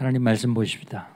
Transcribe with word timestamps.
하나님 0.00 0.22
말씀 0.22 0.54
보십니다. 0.54 1.08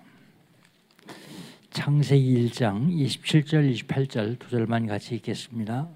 창세기 1.71 2.50
1장 2.50 2.87
27절 2.95 3.74
28절 3.74 4.38
두 4.38 4.50
절만 4.50 4.87
같이 4.87 5.14
읽겠습니다. 5.14 5.88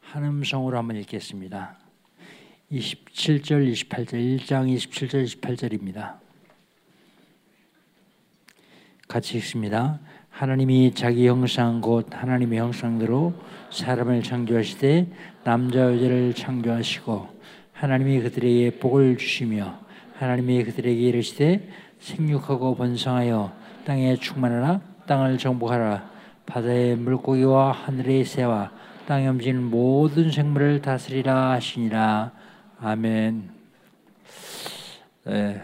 한 0.00 0.24
음성으로 0.24 0.78
한번 0.78 0.94
읽겠습니다. 0.98 1.76
27절 2.70 3.72
28절 3.72 4.38
1장 4.38 4.72
27절 4.76 5.24
28절입니다. 5.40 6.20
같이 9.08 9.38
읽습니다. 9.38 9.98
하나님이 10.30 10.94
자기 10.94 11.26
형상 11.26 11.80
곧 11.80 12.06
하나님의 12.12 12.60
형상대로 12.60 13.34
사람을 13.72 14.22
창조하시되 14.22 15.12
남자 15.42 15.80
여자를 15.80 16.32
창조하시고 16.32 17.42
하나님이 17.72 18.20
그들에게 18.20 18.78
복을 18.78 19.16
주시며 19.18 19.81
하나님이 20.22 20.62
그들에게 20.62 21.00
이르시되 21.00 21.68
생육하고 21.98 22.76
번성하여 22.76 23.52
땅에 23.84 24.14
충만하라 24.14 24.80
땅을 25.06 25.36
정복하라 25.36 26.10
바다의 26.46 26.96
물고기와 26.96 27.72
하늘의 27.72 28.24
새와 28.24 28.70
땅에 29.06 29.26
움직이는 29.26 29.64
모든 29.64 30.30
생물을 30.30 30.80
다스리라 30.80 31.50
하시니라 31.50 32.30
아멘. 32.80 33.50
네, 35.24 35.62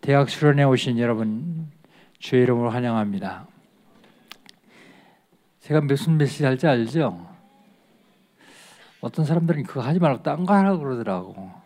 대학 0.00 0.30
수련회 0.30 0.62
오신 0.64 0.98
여러분 0.98 1.68
주의 2.20 2.42
이름으로 2.42 2.70
환영합니다. 2.70 3.46
제가 5.62 5.80
무슨 5.80 6.16
메시지 6.16 6.44
할지 6.44 6.66
알죠? 6.66 7.26
어떤 9.00 9.24
사람들은 9.24 9.64
그거 9.64 9.80
하지 9.80 9.98
말고 9.98 10.22
딴 10.22 10.44
거 10.44 10.54
하라고 10.54 10.78
그러더라고. 10.78 11.59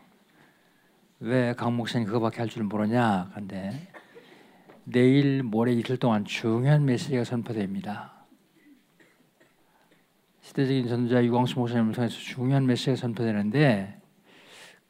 왜 1.24 1.54
강 1.54 1.74
목사님 1.76 2.06
그거밖에 2.06 2.38
할 2.38 2.48
줄 2.48 2.64
모르냐? 2.64 3.30
근데 3.34 3.88
내일 4.84 5.42
모레 5.42 5.72
이틀 5.72 5.96
동안 5.96 6.26
중요한 6.26 6.84
메시지가 6.84 7.24
선포됩니다. 7.24 8.12
시대적인 10.42 10.86
전도자 10.86 11.24
유광수 11.24 11.58
목사님을 11.58 11.94
통해서 11.94 12.14
중요한 12.14 12.66
메시지가 12.66 12.96
선포되는데 12.96 13.98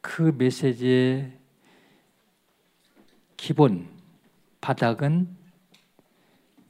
그 0.01 0.35
메시지의 0.37 1.39
기본 3.37 3.87
바닥은 4.59 5.29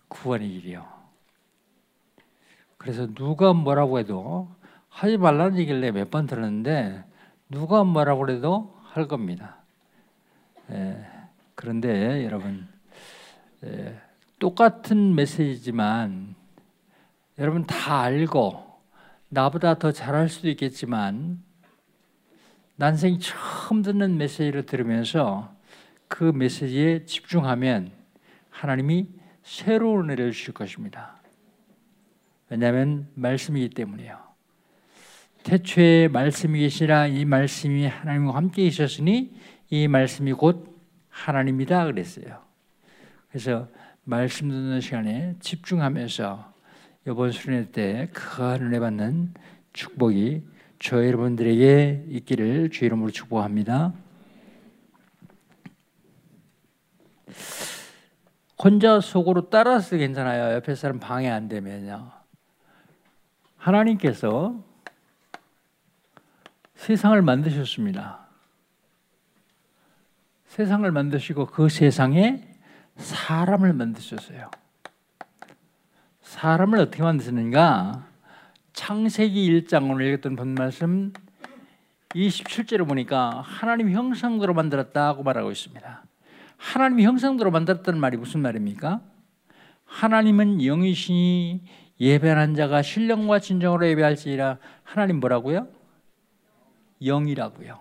구원의 0.09 0.47
길이요. 0.47 0.85
그래서 2.77 3.07
누가 3.15 3.51
뭐라고 3.53 3.97
해도 3.97 4.47
하지 4.89 5.17
말라는 5.17 5.57
얘기를 5.57 5.91
몇 5.91 6.11
번 6.11 6.27
들었는데 6.27 7.03
누가 7.49 7.83
뭐라고 7.83 8.29
해도 8.29 8.74
할 8.95 9.09
겁니다. 9.09 9.57
예, 10.71 11.05
그런데 11.53 12.23
여러분 12.23 12.65
예, 13.65 13.99
똑같은 14.39 15.15
메시지지만 15.15 16.33
여러분 17.37 17.65
다 17.65 18.03
알고 18.03 18.63
나보다 19.27 19.79
더 19.79 19.91
잘할 19.91 20.29
수도 20.29 20.47
있겠지만 20.47 21.43
난생이 22.77 23.19
처음 23.19 23.81
듣는 23.81 24.17
메시지를 24.17 24.65
들으면서 24.65 25.53
그 26.07 26.23
메시지에 26.23 27.03
집중하면 27.03 27.91
하나님이 28.49 29.09
새로 29.43 30.03
내려주실 30.03 30.53
것입니다. 30.53 31.17
왜냐하면 32.49 33.09
말씀이기 33.15 33.71
때문이에요. 33.71 34.34
태초에 35.45 36.07
말씀이 36.07 36.59
계시라 36.59 37.05
이 37.05 37.23
말씀이 37.23 37.85
하나님과 37.85 38.35
함께 38.35 38.65
있었으니 38.65 39.31
이 39.69 39.87
말씀이 39.87 40.33
곧 40.33 40.75
하나님이다 41.09 41.85
그랬어요. 41.85 42.41
그래서 43.29 43.67
말씀 44.03 44.49
듣는 44.49 44.81
시간에 44.81 45.35
집중하면서 45.39 46.51
이번 47.07 47.31
수련회 47.31 47.69
때큰 47.71 48.63
은혜 48.63 48.79
받는 48.79 49.35
축복이 49.71 50.41
저 50.79 51.05
여러분들에게 51.05 52.05
있기를 52.09 52.71
주 52.71 52.85
이름으로 52.85 53.11
축복합니다. 53.11 53.93
혼자 58.57 58.99
속으로 58.99 59.51
따라서 59.51 59.95
괜찮아요. 59.95 60.55
옆에 60.55 60.73
사람 60.73 60.99
방해 60.99 61.29
안 61.29 61.47
되면요. 61.47 62.09
하나님께서 63.57 64.64
세상을 66.75 67.19
만드셨습니다. 67.21 68.19
세상을 70.47 70.89
만드시고 70.89 71.47
그 71.47 71.69
세상에 71.69 72.47
사람을 72.97 73.73
만드셨어요. 73.73 74.49
사람을 76.21 76.79
어떻게 76.79 77.03
만드셨는가? 77.03 78.07
창세기 78.73 79.49
1장 79.61 79.89
오늘 79.89 80.07
읽었던 80.07 80.35
본 80.35 80.53
말씀 80.53 81.11
27절에 82.13 82.87
보니까 82.87 83.41
하나님 83.41 83.91
형상대로 83.91 84.53
만들었다고 84.53 85.23
말하고 85.23 85.51
있습니다. 85.51 86.03
하나님 86.57 87.01
형상대로 87.01 87.51
만들었다는 87.51 87.99
말이 87.99 88.17
무슨 88.17 88.41
말입니까? 88.41 89.01
하나님은 89.85 90.63
영이시니 90.63 91.63
예배하는 91.99 92.55
자가 92.55 92.81
신령과 92.81 93.39
진정으로 93.39 93.87
예배할지라 93.87 94.57
하나님 94.83 95.19
뭐라고요? 95.19 95.67
영이라고요. 97.03 97.79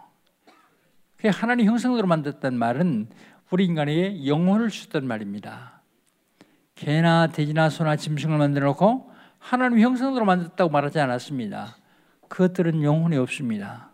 하나님 1.33 1.67
형상으로 1.67 2.07
만들었다는 2.07 2.59
말은 2.59 3.09
우리 3.51 3.65
인간에게 3.67 4.27
영혼을 4.27 4.69
주던 4.69 5.07
말입니다. 5.07 5.81
개나 6.75 7.29
돼지나 7.29 7.71
소나 7.71 7.97
짐승을 7.97 8.37
만들어 8.37 8.67
놓고 8.67 9.13
하나님 9.39 9.81
형상으로 9.81 10.25
만들었다고 10.25 10.71
말하지 10.71 10.99
않았습니다. 11.01 11.77
그것들은 12.29 12.83
영혼이 12.83 13.17
없습니다. 13.17 13.91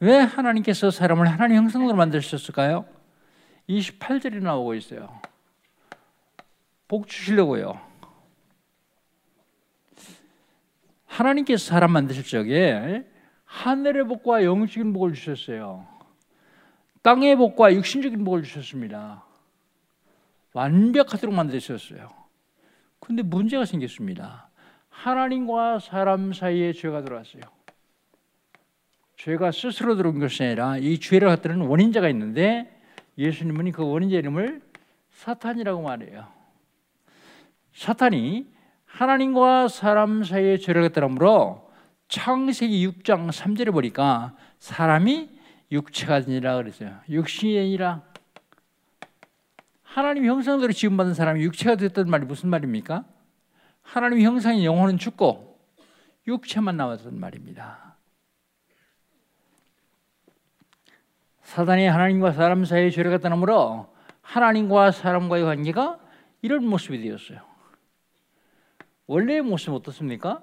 왜 0.00 0.18
하나님께서 0.18 0.90
사람을 0.90 1.26
하나님 1.26 1.56
형상으로 1.56 1.94
만드셨을까요? 1.94 2.84
28절이 3.68 4.42
나오고 4.42 4.74
있어요. 4.74 5.20
복 6.86 7.08
주시려고요. 7.08 7.80
하나님께서 11.06 11.64
사람 11.64 11.92
만드실 11.92 12.24
적에 12.24 13.06
하늘의 13.46 14.04
복과 14.04 14.44
영적인 14.44 14.92
복을 14.92 15.14
주셨어요. 15.14 15.86
땅의 17.02 17.36
복과 17.36 17.72
육신적인 17.74 18.24
복을 18.24 18.42
주셨습니다. 18.42 19.24
완벽하도록 20.52 21.34
만드셨어요. 21.34 22.10
근데 22.98 23.22
문제가 23.22 23.64
생겼습니다. 23.64 24.50
하나님과 24.88 25.78
사람 25.78 26.32
사이에 26.32 26.72
죄가 26.72 27.02
들어왔어요. 27.02 27.42
죄가 29.16 29.52
스스로 29.52 29.96
들어온 29.96 30.18
것이 30.18 30.42
아니라 30.42 30.78
이 30.78 30.98
죄를 30.98 31.28
갖다는 31.28 31.60
원인자가 31.62 32.08
있는데 32.08 32.80
예수님은 33.16 33.72
그 33.72 33.84
원인자 33.84 34.16
이름을 34.16 34.60
사탄이라고 35.10 35.82
말해요. 35.82 36.26
사탄이 37.72 38.46
하나님과 38.86 39.68
사람 39.68 40.24
사이에 40.24 40.58
죄를 40.58 40.82
갖다람으로 40.82 41.65
창세기 42.08 42.86
6장 42.88 43.30
3절에 43.30 43.72
보니까 43.72 44.36
사람이 44.58 45.30
육체가 45.72 46.20
되니라 46.20 46.56
그랬어요. 46.56 47.00
육신이 47.08 47.58
아니라 47.58 48.02
하나님 49.82 50.26
형상대로 50.26 50.72
지음받은 50.72 51.14
사람이 51.14 51.42
육체가 51.42 51.76
됐던 51.76 52.08
말이 52.08 52.24
무슨 52.24 52.48
말입니까? 52.50 53.04
하나님 53.82 54.20
형상의 54.20 54.64
영혼은 54.64 54.98
죽고 54.98 55.58
육체만 56.26 56.76
남았던 56.76 57.18
말입니다. 57.18 57.96
사단이 61.42 61.86
하나님과 61.86 62.32
사람 62.32 62.64
사이에 62.64 62.90
죄를 62.90 63.10
갖다 63.12 63.28
놓으므로 63.28 63.94
하나님과 64.20 64.90
사람과의 64.90 65.44
관계가 65.44 66.00
이런 66.42 66.66
모습이 66.66 67.00
되었어요. 67.00 67.40
원래의 69.06 69.42
모습은 69.42 69.76
어떻습니까? 69.76 70.42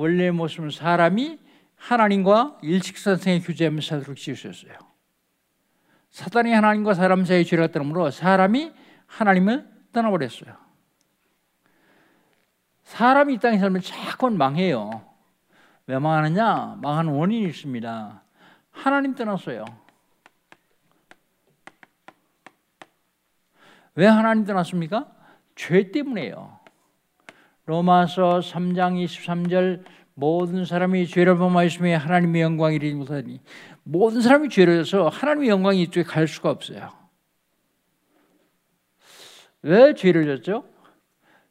원래의 0.00 0.32
모습은 0.32 0.70
사람이 0.70 1.38
하나님과 1.76 2.58
일직선생의 2.62 3.42
교제하면서 3.42 3.86
살도록 3.86 4.16
지으셨어요. 4.16 4.72
사단이 6.10 6.52
하나님과 6.52 6.94
사람 6.94 7.26
사이에 7.26 7.44
죄를 7.44 7.70
떠으므로 7.70 8.10
사람이 8.10 8.72
하나님을 9.06 9.68
떠나버렸어요. 9.92 10.56
사람이 12.84 13.34
이 13.34 13.38
땅에 13.38 13.58
살면 13.58 13.82
자꾸 13.82 14.30
망해요. 14.30 15.04
왜 15.86 15.98
망하느냐? 15.98 16.78
망하는 16.80 17.12
원인이 17.12 17.46
있습니다. 17.50 18.22
하나님 18.70 19.14
떠났어요. 19.14 19.66
왜 23.96 24.06
하나님 24.06 24.46
떠났습니까? 24.46 25.12
죄 25.54 25.90
때문에요. 25.90 26.59
로마서 27.70 28.40
3장 28.40 29.00
23절 29.04 29.84
모든 30.14 30.64
사람이 30.64 31.06
죄를 31.06 31.38
범하였으며 31.38 31.98
하나님의 31.98 32.42
영광이 32.42 32.74
이르지 32.74 32.96
못하니 32.96 33.40
모든 33.84 34.20
사람이 34.20 34.48
죄를 34.48 34.82
져서 34.82 35.08
하나님의 35.08 35.50
영광이 35.50 35.82
이쪽에 35.82 36.02
갈 36.02 36.26
수가 36.26 36.50
없어요. 36.50 36.90
왜 39.62 39.94
죄를 39.94 40.26
졌죠? 40.26 40.64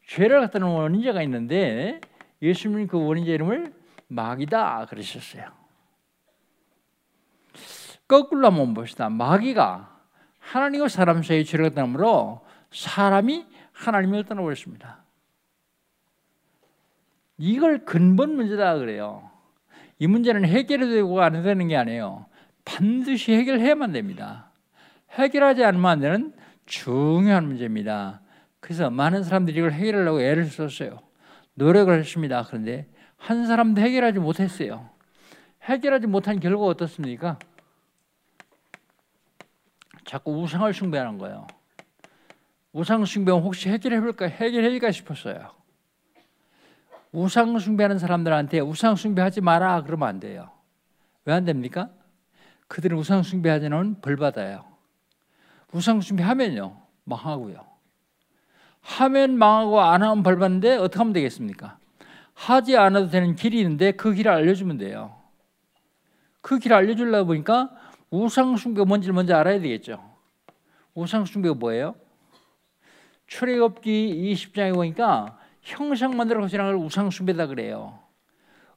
죄를 0.07 0.41
갖다 0.41 0.59
놓은 0.59 0.81
원인자가 0.81 1.23
있는데 1.23 2.01
예수님은 2.41 2.87
그 2.87 3.01
원인자 3.01 3.31
이름을 3.31 3.73
마귀다 4.09 4.87
그러셨어요. 4.89 5.45
거꾸로 8.09 8.45
한번 8.45 8.73
봅시다. 8.73 9.07
마귀가 9.07 10.01
하나님과 10.39 10.89
사람 10.89 11.23
사이에 11.23 11.45
죄를 11.45 11.69
갖다 11.69 11.83
놓으므로 11.83 12.45
사람이 12.71 13.45
하나님을 13.71 14.25
떠나버렸습니다. 14.25 15.08
이걸 17.39 17.85
근본 17.85 18.35
문제다 18.35 18.77
그래요. 18.77 19.31
이 19.97 20.07
문제는 20.07 20.45
해결이 20.45 20.89
되고 20.89 21.21
안 21.21 21.41
되는 21.41 21.67
게 21.69 21.75
아니에요. 21.77 22.25
반드시 22.65 23.33
해결해야만 23.33 23.93
됩니다. 23.93 24.51
해결하지 25.11 25.63
않으면 25.63 25.89
안 25.89 25.99
되는 26.01 26.33
중요한 26.65 27.47
문제입니다. 27.47 28.21
그래서 28.59 28.89
많은 28.89 29.23
사람들이 29.23 29.57
이걸 29.57 29.71
해결하려고 29.71 30.21
애를 30.21 30.45
썼어요. 30.45 30.99
노력을 31.53 31.97
했습니다. 31.97 32.43
그런데 32.43 32.87
한 33.17 33.47
사람도 33.47 33.81
해결하지 33.81 34.19
못했어요. 34.19 34.89
해결하지 35.63 36.07
못한 36.07 36.39
결과 36.39 36.65
어떻습니까? 36.65 37.39
자꾸 40.05 40.41
우상을 40.41 40.71
숭배하는 40.73 41.17
거예요. 41.17 41.47
우상 42.73 43.05
숭배는 43.05 43.41
혹시 43.41 43.69
해결해 43.69 44.01
볼까 44.01 44.25
해결해 44.25 44.69
줄까 44.71 44.91
싶었어요. 44.91 45.58
우상 47.11 47.57
숭배하는 47.57 47.97
사람들한테 47.97 48.59
우상 48.59 48.95
숭배하지 48.95 49.41
마라 49.41 49.83
그러면 49.83 50.07
안 50.07 50.19
돼요. 50.19 50.51
왜 51.25 51.33
안 51.33 51.45
됩니까? 51.45 51.89
그들은 52.67 52.97
우상 52.97 53.23
숭배하지는 53.23 54.01
벌 54.01 54.15
받아요. 54.15 54.65
우상 55.71 56.01
숭배하면요 56.01 56.77
망하고요. 57.03 57.65
하면 58.81 59.37
망하고 59.37 59.81
안 59.81 60.03
하면 60.03 60.23
벌 60.23 60.37
받는데 60.37 60.77
어떻게 60.77 60.99
하면 60.99 61.13
되겠습니까? 61.13 61.77
하지 62.33 62.77
않아도 62.77 63.09
되는 63.09 63.35
길이 63.35 63.59
있는데 63.59 63.91
그 63.91 64.13
길을 64.13 64.31
알려주면 64.31 64.77
돼요. 64.77 65.15
그 66.41 66.57
길을 66.59 66.75
알려주려고 66.77 67.27
보니까 67.27 67.71
우상 68.11 68.55
숭배가 68.55 68.85
뭔지를 68.85 69.13
먼저 69.13 69.35
알아야 69.35 69.59
되겠죠. 69.59 69.99
우상 70.93 71.25
숭배가 71.25 71.55
뭐예요? 71.55 71.95
출애굽기 73.27 74.33
20장에 74.33 74.73
보니까 74.73 75.37
형상 75.61 76.15
만들어 76.15 76.41
거시는 76.41 76.65
걸 76.65 76.75
우상 76.75 77.09
숭배다 77.09 77.47
그래요. 77.47 77.99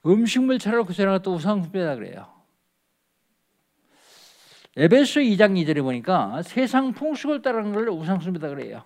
음식물 0.04 0.58
차려 0.58 0.84
거시는 0.84 1.12
것도 1.12 1.34
우상 1.34 1.62
숭배다 1.62 1.94
그래요. 1.96 2.26
에베소 4.76 5.20
2장 5.20 5.62
2절에 5.62 5.82
보니까 5.82 6.42
세상 6.42 6.92
풍속을 6.92 7.42
따르는 7.42 7.72
걸 7.72 7.88
우상 7.90 8.20
숭배다 8.20 8.48
그래요. 8.48 8.82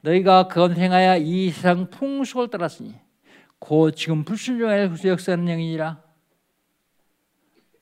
너희가 0.00 0.48
그건 0.48 0.76
행하여 0.76 1.18
이 1.18 1.50
세상 1.50 1.88
풍속을 1.88 2.48
따랐으니 2.50 2.94
곧 3.58 3.92
지금 3.92 4.24
불순종의 4.24 4.80
알고서 4.80 5.08
역사하는 5.08 5.46
영이니라. 5.46 6.02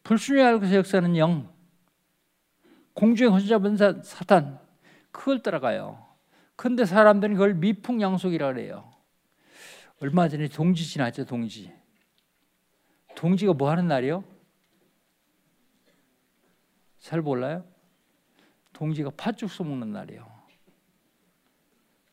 불순종의 0.04 0.44
알고서 0.44 0.76
역사하는 0.76 1.16
영, 1.16 1.48
공중에 2.94 3.30
혼잡은 3.30 3.76
사탄, 4.02 4.58
그걸 5.10 5.42
따라가요. 5.42 6.06
근데 6.54 6.84
사람들은 6.84 7.34
그걸 7.34 7.54
미풍양속이라 7.54 8.52
그래요. 8.52 8.91
얼마 10.02 10.28
전에 10.28 10.48
동지 10.48 10.84
지났죠, 10.84 11.24
동지. 11.24 11.72
동지가 13.14 13.52
뭐 13.52 13.70
하는 13.70 13.86
날이요? 13.86 14.24
잘 16.98 17.22
몰라요? 17.22 17.64
동지가 18.72 19.10
팥죽 19.16 19.48
써먹는 19.48 19.92
날이에요. 19.92 20.28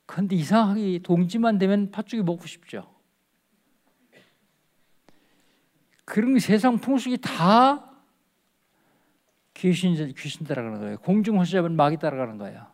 근데 0.05 0.35
이상하게 0.35 0.99
동지만 0.99 1.57
되면 1.57 1.89
팥죽이 1.89 2.21
먹고 2.21 2.45
싶죠. 2.45 2.87
그런 6.05 6.37
세상 6.37 6.77
풍속이 6.77 7.17
다 7.17 7.91
귀신 9.55 10.13
귀신 10.13 10.45
따라가는 10.45 10.79
거예요. 10.79 10.97
공중호수 10.99 11.53
잡은 11.53 11.75
마귀 11.75 11.97
따라가는 11.97 12.37
거예요. 12.37 12.67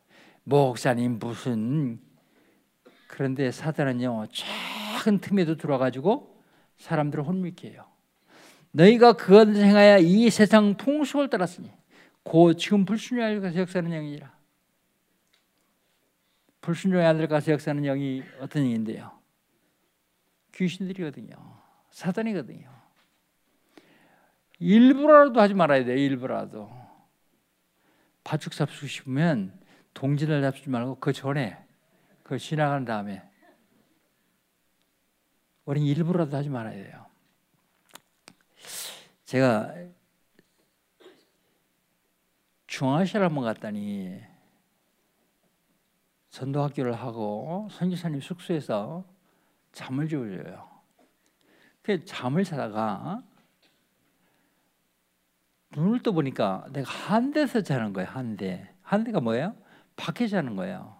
목사님 0.44 1.20
무슨 1.20 2.02
그런데 3.08 3.50
사단은요 3.50 4.28
작은 5.06 5.20
틈에도 5.20 5.56
들어가지고 5.56 6.42
사람들을 6.78 7.24
혼미케 7.26 7.70
해요. 7.70 7.86
너희가 8.72 9.14
그것 9.14 9.48
행하여 9.56 10.00
이 10.00 10.30
세상 10.30 10.76
풍속을 10.76 11.30
따랐으니 11.30 11.72
곧 12.24 12.56
지금 12.56 12.84
불순종의 12.84 13.24
아들 13.24 13.42
가서 13.42 13.60
역사하는 13.60 13.92
영이라. 13.92 14.36
불순종의 16.62 17.06
아들 17.06 17.28
가서 17.28 17.52
역사하는 17.52 17.84
영이 17.84 18.24
어떤 18.42 18.64
영인데요? 18.64 19.12
귀신들이거든요. 20.56 21.36
사단이거든요. 21.92 22.68
일부라도 24.60 25.40
하지 25.40 25.54
말아야 25.54 25.86
돼요. 25.86 25.98
일부라도. 25.98 26.70
바축 28.24 28.54
잡수고 28.54 28.88
싶으면 28.88 29.58
동지를 29.94 30.42
잡지 30.42 30.70
말고 30.70 30.96
그 31.00 31.14
전에 31.14 31.64
그 32.24 32.40
지나간 32.40 32.84
다음에 32.86 33.22
우리 35.66 35.86
일부라도 35.88 36.38
하지 36.38 36.50
말아야 36.50 36.76
돼요. 36.76 37.06
제가 39.26 39.74
중앙아시아를 42.68 43.28
한번 43.28 43.44
갔더니 43.44 44.22
전도학교를 46.30 46.94
하고 46.94 47.68
선교사님 47.72 48.22
숙소에서 48.22 49.06
잠을 49.72 50.08
주어줘요. 50.08 50.70
그 51.82 52.04
잠을 52.06 52.44
자다가 52.44 53.24
눈을 55.72 56.04
떠 56.04 56.12
보니까 56.12 56.66
내가 56.72 56.90
한 56.92 57.32
대에서 57.32 57.62
자는 57.62 57.94
거예요. 57.94 58.10
한 58.10 58.38
대. 58.38 58.72
한 58.82 59.04
대가 59.04 59.20
뭐예요? 59.20 59.56
밖에 59.96 60.28
자는 60.28 60.56
거예요. 60.56 61.00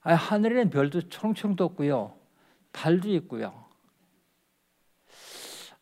아니, 0.00 0.16
하늘에는 0.16 0.70
별도 0.70 1.00
초롱초롱 1.08 1.56
떴고요. 1.56 2.23
달도 2.74 3.08
있고요. 3.14 3.64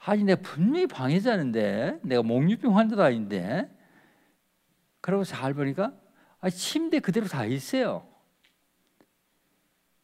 아니 0.05 0.25
내가 0.25 0.41
분명히 0.43 0.87
방에 0.87 1.19
자는데 1.19 1.99
내가 2.03 2.23
목류병 2.23 2.77
환자도 2.77 3.03
아닌데 3.03 3.69
그러고 5.01 5.25
잘 5.25 5.55
보니까 5.55 5.93
아, 6.41 6.51
침대 6.51 7.01
그대로 7.01 7.27
다 7.27 7.45
있어요. 7.45 8.07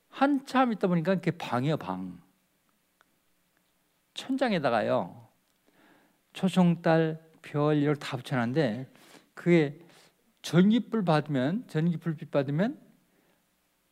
한참 0.08 0.72
있다 0.72 0.88
보니까 0.88 1.12
이렇게 1.12 1.30
방이요 1.30 1.76
방. 1.76 2.20
천장에다가요 4.14 5.28
초송달 6.32 7.22
별 7.42 7.76
이걸 7.76 7.96
다 7.96 8.16
붙여놨는데 8.16 8.90
그게 9.34 9.78
전기불 10.42 11.04
받으면 11.04 11.66
전기불빛 11.68 12.30
받으면 12.30 12.80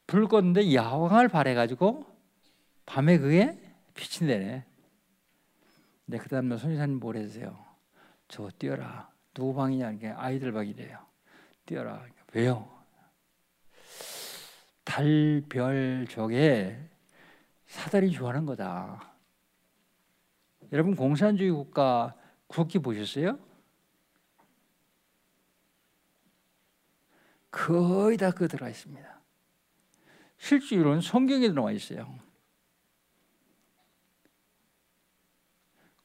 불 0.06 0.26
껐는데 0.26 0.72
야광을 0.72 1.28
발해가지고 1.28 2.15
밤에 2.86 3.18
그게 3.18 3.58
빛이 3.94 4.28
내네. 4.28 4.64
네, 6.06 6.18
그 6.18 6.28
다음날 6.28 6.58
손이사님 6.58 7.00
뭘 7.00 7.16
해주세요? 7.16 7.64
저 8.28 8.48
뛰어라. 8.58 9.10
누구 9.34 9.54
방이냐? 9.54 9.90
이게 9.92 10.08
아이들 10.08 10.52
방이래요. 10.52 10.98
뛰어라. 11.66 12.06
왜요? 12.32 12.70
달, 14.84 15.42
별 15.48 16.06
쪽에 16.08 16.78
사다리 17.66 18.12
좋아하는 18.12 18.46
거다. 18.46 19.12
여러분 20.72 20.94
공산주의 20.94 21.50
국가 21.50 22.14
국기 22.46 22.78
보셨어요? 22.78 23.38
거의 27.50 28.16
다 28.16 28.30
그 28.30 28.46
들어가 28.48 28.68
있습니다. 28.68 29.20
실제로는 30.38 31.00
성경에 31.00 31.48
들어와 31.48 31.72
있어요. 31.72 32.18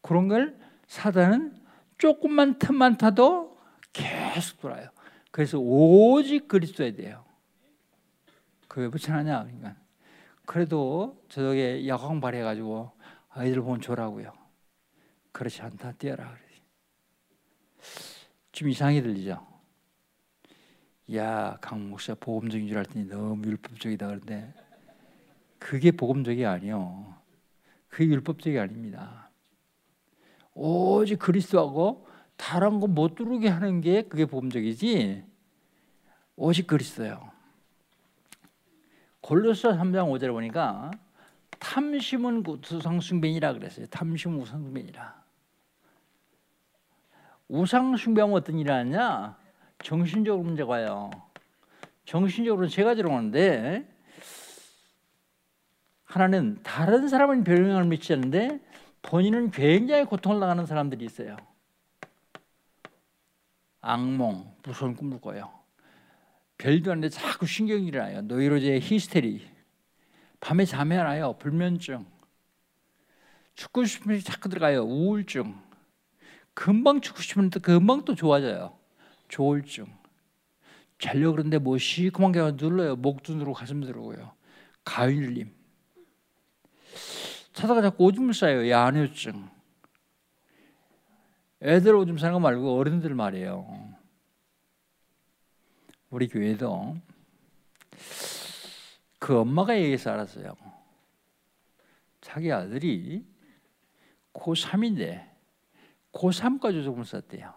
그런 0.01 0.27
걸 0.27 0.57
사단은 0.87 1.55
조금만 1.97 2.57
틈만 2.59 2.97
타도 2.97 3.57
계속 3.93 4.59
돌아요. 4.59 4.89
그래서 5.31 5.59
오직 5.59 6.47
그리스도에 6.47 6.93
대해요. 6.93 7.23
그왜 8.67 8.89
붙여놨냐? 8.89 9.43
그러니까 9.43 9.75
그래도 10.45 11.23
저녁에 11.29 11.87
야광 11.87 12.19
발해가지고 12.19 12.91
아이들 13.29 13.61
보면 13.61 13.81
줘라고요. 13.81 14.33
그렇지 15.31 15.61
않다 15.61 15.93
뛰어라 15.93 16.35
좀 18.51 18.69
이상하게 18.69 19.01
들리죠? 19.01 19.47
야, 21.15 21.57
강 21.61 21.89
목사 21.89 22.15
복음적인 22.15 22.67
줄 22.67 22.77
알았더니 22.77 23.07
너무 23.07 23.45
율법적이다 23.47 24.07
그런데 24.07 24.53
그게 25.57 25.91
복음적이 25.91 26.45
아니요. 26.45 27.15
그게 27.87 28.05
율법적이 28.05 28.59
아닙니다. 28.59 29.30
오직 30.63 31.17
그리스도하고 31.17 32.07
다른 32.37 32.79
거 32.79 32.87
못 32.87 33.15
두르게 33.15 33.49
하는 33.49 33.81
게 33.81 34.03
그게 34.03 34.25
복음적이지 34.25 35.23
오직 36.35 36.67
그리스도요. 36.67 37.31
골로새 39.21 39.69
3장 39.69 40.09
5절에 40.11 40.31
보니까 40.31 40.91
탐심은 41.59 42.43
우상숭배이라 42.45 43.53
그랬어요. 43.53 43.87
탐심은 43.87 44.39
우상숭배이라. 44.41 45.21
우상숭배하면 47.47 48.35
어떤 48.35 48.57
일이 48.59 48.69
하냐? 48.71 49.37
정신적으로 49.83 50.43
문제가 50.43 50.69
와요. 50.69 51.09
정신적으로 52.05 52.67
세 52.67 52.83
가지로 52.83 53.09
오는데 53.11 53.87
하나는 56.03 56.59
다른 56.63 57.07
사람은 57.07 57.43
별 57.43 57.63
영향을 57.63 57.85
미치지 57.85 58.13
않는데 58.13 58.59
본인은 59.01 59.51
굉장히 59.51 60.05
고통을 60.05 60.39
당하는 60.39 60.65
사람들이 60.65 61.05
있어요. 61.05 61.37
악몽, 63.81 64.55
무서운 64.63 64.95
꿈을 64.95 65.19
꿔요. 65.19 65.51
별도 66.57 66.91
안돼 66.91 67.09
자꾸 67.09 67.47
신경이 67.47 67.87
일어나요. 67.87 68.21
노이로제 68.21 68.79
히스테리. 68.79 69.49
밤에 70.39 70.65
잠이 70.65 70.95
안 70.95 71.07
와요. 71.07 71.35
불면증. 71.39 72.05
죽고 73.55 73.85
싶으면 73.85 74.19
자꾸 74.19 74.49
들어가요. 74.49 74.83
우울증. 74.83 75.55
금방 76.53 77.01
죽고 77.01 77.21
싶으면 77.21 77.49
또 77.49 77.59
금방 77.59 78.05
또 78.05 78.13
좋아져요. 78.13 78.77
조울증. 79.27 79.87
자려고 80.99 81.33
그러는데 81.33 81.57
뭐 81.57 81.79
시커먼 81.79 82.31
게 82.31 82.39
눌러요. 82.63 82.95
목도 82.95 83.33
누르고 83.33 83.53
가슴 83.53 83.79
누르고요. 83.79 84.31
가위눌림. 84.83 85.60
자다가 87.53 87.81
자꾸 87.81 88.05
오줌을 88.05 88.33
싸요. 88.33 88.69
야뇨증. 88.69 89.49
애들 91.61 91.95
오줌 91.95 92.17
싸는 92.17 92.33
거 92.33 92.39
말고 92.39 92.77
어른들 92.77 93.13
말이에요. 93.13 93.91
우리 96.09 96.27
교회도 96.27 96.97
그 99.19 99.39
엄마가 99.39 99.77
얘기해서 99.77 100.11
알았어요. 100.11 100.55
자기 102.21 102.51
아들이 102.51 103.25
고3인데 104.33 105.29
고3까지 106.11 106.83
조금 106.83 107.03
썼대요. 107.03 107.53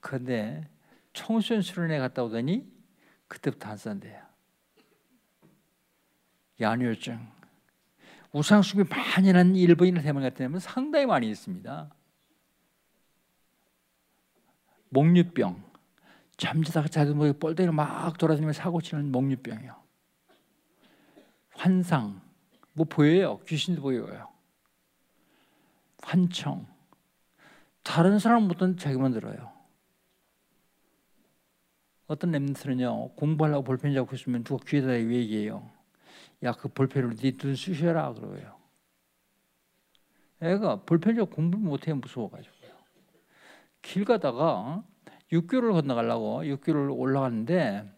근데 0.00 0.68
청소년 1.12 1.62
수련회 1.62 1.98
갔다 1.98 2.22
오더니 2.22 2.70
그때부터 3.26 3.70
안 3.70 3.76
쓴대요. 3.76 4.22
야뇨증. 6.60 7.37
우상 8.32 8.62
숭배 8.62 8.84
많이 8.88 9.32
난 9.32 9.56
일본인 9.56 9.94
대만 10.02 10.22
같은 10.22 10.46
데는 10.46 10.58
상당히 10.58 11.06
많이 11.06 11.28
있습니다. 11.30 11.90
목류병. 14.90 15.68
잠자다가 16.36 17.04
뭐 17.14 17.32
뻘대로 17.32 17.72
막 17.72 18.16
돌아다니면 18.16 18.52
사고 18.52 18.80
치는 18.80 19.10
목류병이요. 19.10 19.74
환상. 21.50 22.20
뭐 22.72 22.86
보여요. 22.88 23.40
귀신도 23.46 23.82
보여요. 23.82 24.28
환청. 26.02 26.66
다른 27.82 28.18
사람 28.18 28.44
못든 28.44 28.76
자기만 28.76 29.12
들어요. 29.12 29.52
어떤 32.06 32.32
랩런트는요 32.32 33.16
공부하려고 33.16 33.64
볼펜 33.64 33.92
잡고 33.94 34.14
있으면 34.14 34.44
누가 34.44 34.64
귀에다 34.64 34.94
얘기해요. 34.94 35.68
야 36.44 36.52
그 36.52 36.68
볼펜으로 36.68 37.14
네눈 37.20 37.56
쑤셔라 37.56 38.12
그러고요. 38.14 38.56
애가 40.40 40.82
볼펜 40.82 41.16
잡고 41.16 41.34
공부 41.34 41.58
못해 41.58 41.92
무서워가지고요. 41.92 42.70
길 43.82 44.04
가다가 44.04 44.84
육교를 45.32 45.72
건너가려고 45.72 46.46
육교를 46.46 46.90
올라갔는데 46.90 47.92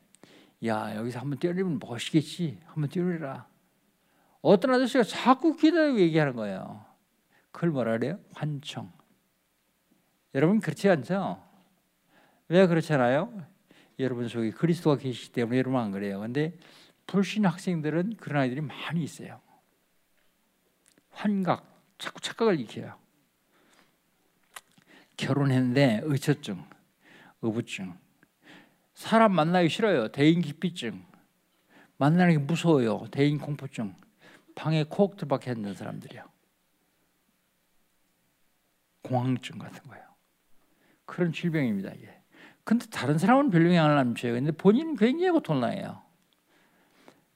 야 0.65 0.97
여기서 0.97 1.21
한번 1.21 1.39
뛰어내면 1.39 1.79
멋있겠지 1.79 2.59
한번 2.67 2.89
뛰어내라. 2.89 3.47
어떤 4.41 4.75
아저씨가 4.75 5.05
자꾸 5.05 5.55
기다리고 5.55 6.01
얘기하는 6.01 6.35
거예요. 6.35 6.85
그걸 7.51 7.71
뭐라 7.71 7.93
그래요? 7.93 8.19
환청. 8.33 8.91
여러분 10.35 10.61
그렇지 10.61 10.89
않죠? 10.89 11.43
왜 12.49 12.67
그렇잖아요? 12.67 13.47
여러분 13.99 14.29
속에 14.29 14.51
그리스도가 14.51 14.97
계시기 14.97 15.33
때문에 15.33 15.59
여러분 15.59 15.79
안 15.79 15.91
그래요. 15.91 16.21
근데 16.21 16.57
불신 17.11 17.45
학생들은 17.45 18.19
그런 18.19 18.43
아이들이 18.43 18.61
많이 18.61 19.03
있어요. 19.03 19.41
환각, 21.11 21.67
자꾸 21.99 22.21
착각을 22.21 22.61
익혀요. 22.61 22.97
결혼했는데 25.17 26.03
의처증, 26.05 26.65
의부증, 27.43 27.99
사람 28.95 29.35
만나기 29.35 29.69
싫어요. 29.69 30.13
대인 30.13 30.41
기피증, 30.41 31.05
만나는 31.97 32.33
게 32.33 32.39
무서워요. 32.39 33.09
대인 33.11 33.39
공포증, 33.39 33.93
방에 34.55 34.85
콕 34.85 35.17
들박혀 35.17 35.51
있는 35.51 35.75
사람들이요. 35.75 36.25
공황증 39.03 39.59
같은 39.59 39.83
거예요. 39.91 40.05
그런 41.07 41.33
질병입니다. 41.33 41.91
이게. 41.91 42.23
근데 42.63 42.87
다른 42.87 43.19
사람은 43.19 43.51
별로 43.51 43.67
영향을 43.67 43.99
안 43.99 44.11
미쳐요. 44.11 44.35
근데 44.35 44.53
본인은 44.53 44.95
굉장히 44.95 45.33
고통나요. 45.33 46.09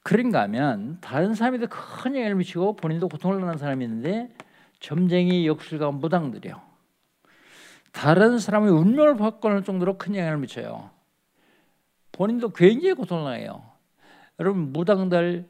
그런가 0.05 0.43
하면 0.43 0.99
다른 1.01 1.35
사람에도 1.35 1.67
큰 1.67 2.15
영향을 2.15 2.37
미치고 2.37 2.77
본인도 2.77 3.09
고통을 3.09 3.39
당하는 3.39 3.59
사람이 3.59 3.85
있는데 3.85 4.31
점쟁이 4.79 5.47
역술가 5.49 5.91
무당들이요. 5.91 6.61
다른 7.91 8.39
사람의 8.39 8.71
운명을 8.71 9.17
바꿔놓을 9.17 9.65
정도로 9.65 9.97
큰 9.97 10.15
영향을 10.15 10.39
미쳐요. 10.39 10.91
본인도 12.13 12.51
굉장히 12.51 12.93
고통을 12.93 13.25
당해요. 13.25 13.65
여러분 14.39 14.73
무당들 14.73 15.49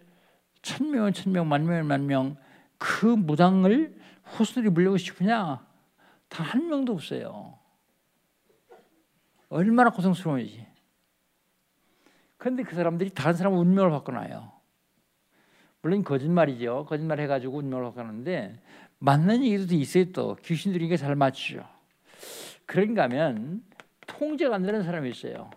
천 0.62 0.90
명은 0.90 1.12
천 1.12 1.32
명, 1.32 1.48
만 1.48 1.66
명은 1.66 1.86
만 1.86 2.06
명, 2.06 2.36
그 2.78 3.06
무당을 3.06 3.98
후손들이 4.22 4.72
물려고 4.72 4.96
싶으냐? 4.96 5.66
단 6.28 6.46
한 6.46 6.68
명도 6.68 6.92
없어요. 6.92 7.58
얼마나 9.48 9.90
고통스러운지. 9.90 10.73
그런데 12.36 12.62
그 12.62 12.74
사람들이 12.74 13.10
다른 13.10 13.34
사람 13.34 13.54
운명을 13.54 13.90
바꿔놔요. 13.90 14.52
물론 15.82 16.02
거짓말이죠. 16.02 16.86
거짓말 16.88 17.20
해가지고 17.20 17.58
운명을 17.58 17.84
바꿔놓는데 17.84 18.60
맞는 18.98 19.44
얘기도 19.44 19.74
있어요. 19.74 20.12
또 20.12 20.36
귀신들이니까 20.36 20.96
잘 20.96 21.14
맞추죠. 21.14 21.66
그런가 22.66 23.04
하면 23.04 23.62
통제가 24.06 24.54
안 24.54 24.62
되는 24.62 24.82
사람이 24.82 25.10
있어요. 25.10 25.50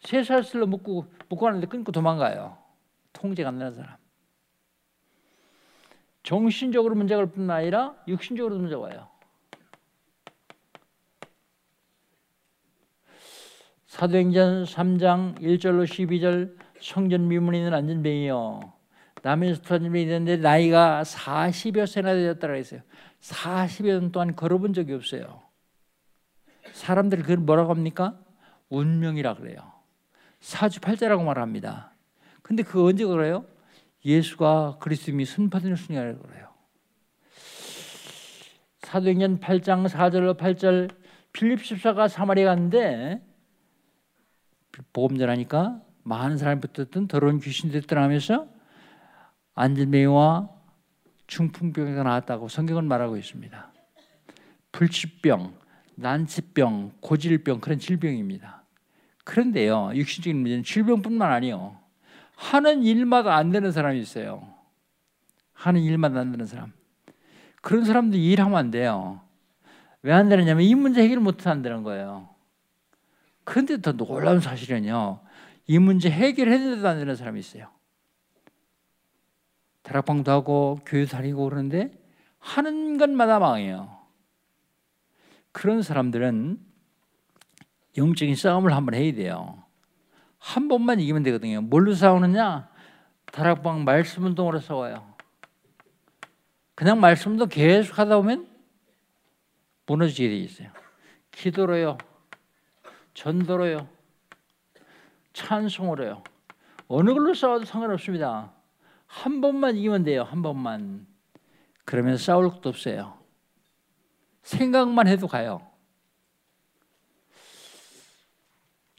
쇠사슬로 0.00 0.66
묶고 0.66 1.06
묶고 1.28 1.46
하는데 1.46 1.66
끊고 1.66 1.90
도망가요. 1.90 2.56
통제가 3.12 3.48
안 3.48 3.58
되는 3.58 3.74
사람. 3.74 3.96
정신적으로 6.22 6.94
문제가 6.94 7.20
올 7.20 7.30
뿐만 7.30 7.58
아니라 7.58 7.94
육신적으로도 8.08 8.60
문제가 8.60 8.82
와요. 8.82 9.08
사도행전 13.94 14.64
3장 14.64 15.38
1절로 15.40 15.84
12절 15.84 16.56
성전 16.80 17.28
미문에 17.28 17.58
있는 17.58 17.72
안전뱅이요. 17.72 18.72
남에서 19.22 19.62
터진 19.62 19.94
있는데 19.94 20.36
나이가 20.36 21.04
40여 21.04 21.86
세나 21.86 22.12
되었다고 22.14 22.54
했어요. 22.56 22.80
40여 23.20 24.00
년 24.00 24.10
동안 24.10 24.34
걸어본 24.34 24.72
적이 24.72 24.94
없어요. 24.94 25.42
사람들이 26.72 27.22
그걸 27.22 27.36
뭐라고 27.36 27.70
합니까? 27.70 28.18
운명이라 28.68 29.34
그래요. 29.36 29.58
사주팔자라고 30.40 31.22
말합니다. 31.22 31.92
근데 32.42 32.64
그 32.64 32.84
언제 32.84 33.04
그래요? 33.04 33.44
예수가 34.04 34.78
그리스도님이 34.80 35.24
선파되는 35.24 35.76
순간이라고 35.76 36.20
그래요. 36.20 36.48
사도행전 38.82 39.38
8장 39.38 39.88
4절로 39.88 40.36
8절 40.36 40.90
필립 41.32 41.64
십사가 41.64 42.08
사마리아 42.08 42.46
갔는데 42.46 43.22
보험 44.92 45.18
전하니까 45.18 45.80
많은 46.02 46.36
사람이 46.36 46.60
붙었던 46.60 47.08
더러운 47.08 47.40
귀신들이 47.40 47.86
떠나면서 47.86 48.48
안진뱅이와 49.54 50.48
중풍병이 51.26 51.92
나왔다고 51.92 52.48
성경은 52.48 52.86
말하고 52.86 53.16
있습니다. 53.16 53.72
불치병, 54.72 55.54
난치병, 55.94 56.92
고질병 57.00 57.60
그런 57.60 57.78
질병입니다. 57.78 58.64
그런데요, 59.24 59.92
육신적인 59.94 60.38
문제는 60.40 60.64
질병뿐만 60.64 61.32
아니요. 61.32 61.78
하는 62.36 62.82
일마다 62.82 63.36
안 63.36 63.50
되는 63.50 63.70
사람이 63.72 63.98
있어요. 64.00 64.46
하는 65.52 65.80
일마다 65.80 66.20
안 66.20 66.32
되는 66.32 66.44
사람. 66.44 66.72
그런 67.62 67.84
사람들 67.84 68.18
일하면 68.18 68.58
안 68.58 68.70
돼요. 68.70 69.20
왜 70.02 70.12
안 70.12 70.28
되느냐면 70.28 70.64
이 70.64 70.74
문제 70.74 71.02
해결 71.02 71.20
못 71.20 71.46
한다는 71.46 71.82
거예요. 71.82 72.28
그런데 73.44 73.80
더 73.80 73.92
놀라운 73.92 74.40
사실은요. 74.40 75.20
이 75.66 75.78
문제 75.78 76.10
해결했는데도 76.10 76.88
안 76.88 76.98
되는 76.98 77.14
사람이 77.14 77.38
있어요. 77.40 77.68
다락방도 79.82 80.30
하고 80.30 80.78
교회 80.86 81.04
다니고 81.04 81.44
그러는데 81.44 81.92
하는 82.38 82.98
것마다 82.98 83.38
망해요. 83.38 83.98
그런 85.52 85.82
사람들은 85.82 86.58
영적인 87.96 88.34
싸움을 88.34 88.74
한번 88.74 88.94
해야 88.94 89.14
돼요. 89.14 89.62
한 90.38 90.68
번만 90.68 91.00
이기면 91.00 91.22
되거든요. 91.22 91.60
뭘로 91.60 91.94
싸우느냐? 91.94 92.68
다락방 93.26 93.84
말씀 93.84 94.24
운동으로 94.24 94.60
싸워요. 94.60 95.14
그냥 96.74 97.00
말씀 97.00 97.32
운동 97.32 97.48
계속 97.48 97.98
하다 97.98 98.16
보면 98.16 98.48
무너지게 99.86 100.28
돼 100.28 100.36
있어요. 100.38 100.70
기도로요. 101.30 101.98
전도로요. 103.14 103.88
찬송으로 105.32 106.06
요. 106.06 106.24
어느 106.88 107.12
걸로 107.12 107.34
싸워도 107.34 107.64
상관없습니다. 107.64 108.52
한 109.06 109.40
번만 109.40 109.76
이기면 109.76 110.04
돼요. 110.04 110.22
한 110.22 110.42
번만. 110.42 111.06
그러면 111.84 112.16
싸울 112.16 112.50
것도 112.50 112.68
없어요. 112.68 113.18
생각만 114.42 115.08
해도 115.08 115.26
가요. 115.26 115.66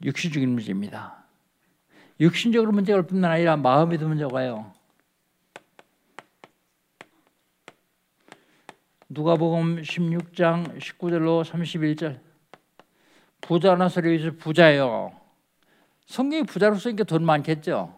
육신적인 0.02 0.48
문제입니다. 0.50 1.24
육신적으로 2.20 2.72
문제가 2.72 2.98
올 2.98 3.06
뿐만 3.06 3.30
아니라 3.30 3.56
마음에도 3.56 4.08
문제가 4.08 4.30
와요. 4.32 4.72
누가복음 9.08 9.82
16장 9.82 10.78
19절로 10.78 11.44
31절 11.44 12.25
부자나 13.46 13.88
소리에서 13.88 14.32
부자예요. 14.38 15.12
성경이 16.06 16.44
부자로 16.44 16.76
쓰니까 16.76 17.04
돈 17.04 17.24
많겠죠. 17.24 17.96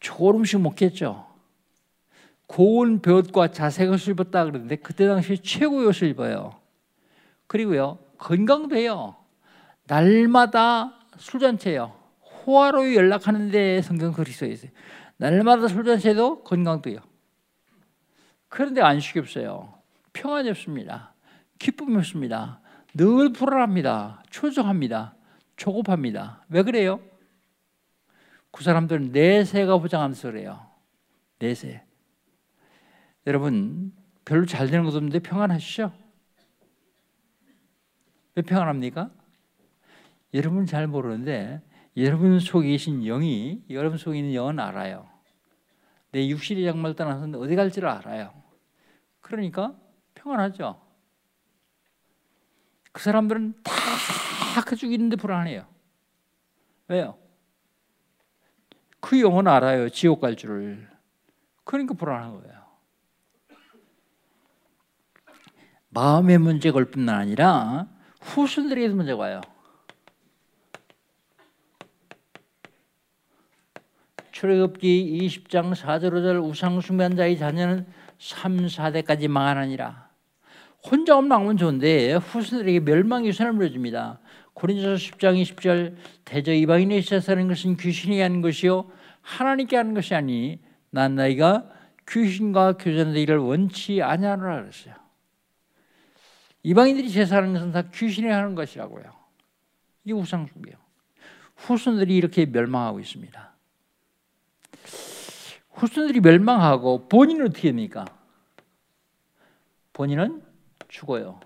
좋은 0.00 0.36
음식 0.36 0.60
먹겠죠. 0.60 1.26
고운 2.48 3.00
벼옷과 3.00 3.52
자색 3.52 3.90
옷을 3.90 4.12
입었다 4.12 4.44
그러는데 4.44 4.76
그때 4.76 5.06
당시 5.06 5.38
최고의 5.38 5.86
옷을 5.86 6.08
입어요. 6.08 6.54
그리고요 7.46 7.98
건강도 8.18 8.76
해요. 8.76 9.16
날마다 9.86 10.98
술잔치예요. 11.18 11.94
호화로이 12.44 12.96
연락하는데 12.96 13.82
성경 13.82 14.12
글이 14.12 14.32
써 14.32 14.46
있어요. 14.46 14.70
날마다 15.16 15.68
술잔치도 15.68 16.42
건강도요. 16.42 16.98
그런데 18.48 18.82
안식이 18.82 19.20
없어요. 19.20 19.72
평안이 20.12 20.50
없습니다. 20.50 21.14
기쁨이 21.58 21.96
없습니다. 21.96 22.61
늘 22.94 23.32
불안합니다. 23.32 24.22
초조합니다. 24.30 25.14
조급합니다. 25.56 26.44
왜 26.48 26.62
그래요? 26.62 27.00
그 28.50 28.62
사람들은 28.62 29.12
내세가 29.12 29.78
부장하면서 29.78 30.30
그래요. 30.30 30.66
내세. 31.38 31.82
여러분 33.26 33.92
별로 34.24 34.44
잘 34.46 34.68
되는 34.68 34.84
것도 34.84 34.96
없는데 34.96 35.20
평안하시죠? 35.20 35.92
왜 38.34 38.42
평안합니까? 38.42 39.10
여러분 40.34 40.66
잘 40.66 40.86
모르는데 40.86 41.60
여러분 41.96 42.40
속에 42.40 42.68
계신 42.68 43.02
영이 43.04 43.64
여러분 43.70 43.98
속에 43.98 44.18
있는 44.18 44.34
영은 44.34 44.58
알아요. 44.58 45.08
내 46.10 46.28
육신의 46.28 46.66
양말 46.66 46.94
떠나서 46.94 47.26
어디 47.38 47.56
갈지를 47.56 47.88
알아요. 47.88 48.32
그러니까 49.20 49.74
평안하죠. 50.14 50.91
그 52.92 53.02
사람들은 53.02 53.54
다 53.62 53.72
있는데 54.94 55.16
불안해요. 55.16 55.66
왜요? 56.88 57.18
그 59.00 59.20
영은 59.20 59.48
알아요. 59.48 59.88
지옥 59.88 60.20
갈 60.20 60.36
줄을. 60.36 60.88
그러니까 61.64 61.94
불안한 61.94 62.40
거예요. 62.40 62.62
마음의 65.88 66.38
문제가 66.38 66.78
올 66.78 66.86
뿐만 66.86 67.14
아니라 67.14 67.88
후손들에게도 68.20 68.94
문제가 68.94 69.18
와요. 69.18 69.40
출애굽기 74.32 75.20
20장 75.28 75.74
4절 75.74 76.10
5절 76.12 76.42
우상 76.42 76.80
숭배자의 76.80 77.38
자녀는 77.38 77.86
3, 78.18 78.66
4대까지 78.66 79.28
망하느니라. 79.28 80.11
혼자 80.84 81.16
없나면 81.16 81.56
좋은데 81.56 82.14
후손들에게 82.14 82.80
멸망의 82.80 83.32
선을 83.32 83.52
물어줍니다. 83.52 84.20
고린도서 84.54 84.94
10장 84.94 85.40
20절 85.42 85.96
대저 86.24 86.52
이방인의 86.52 87.02
시사하는 87.02 87.48
것은 87.48 87.76
귀신이 87.76 88.20
하는 88.20 88.42
것이요 88.42 88.90
하나님께 89.22 89.76
하는 89.76 89.94
것이 89.94 90.14
아니 90.14 90.60
난 90.90 91.14
너희가 91.14 91.70
귀신과 92.08 92.76
교전되기를 92.78 93.38
원치 93.38 94.02
아니하노라 94.02 94.62
그랬어요. 94.62 94.94
이방인들이 96.64 97.10
제사하는 97.10 97.54
것은 97.54 97.72
다 97.72 97.82
귀신이 97.82 98.28
하는 98.28 98.54
것이라고요. 98.54 99.04
이게 100.04 100.12
우상숭배요. 100.12 100.76
후손들이 101.56 102.16
이렇게 102.16 102.44
멸망하고 102.44 103.00
있습니다. 103.00 103.52
후손들이 105.70 106.20
멸망하고 106.20 107.08
본인은 107.08 107.46
어떻게 107.46 107.68
됩니까? 107.68 108.04
본인은 109.92 110.51
죽어요. 110.92 111.40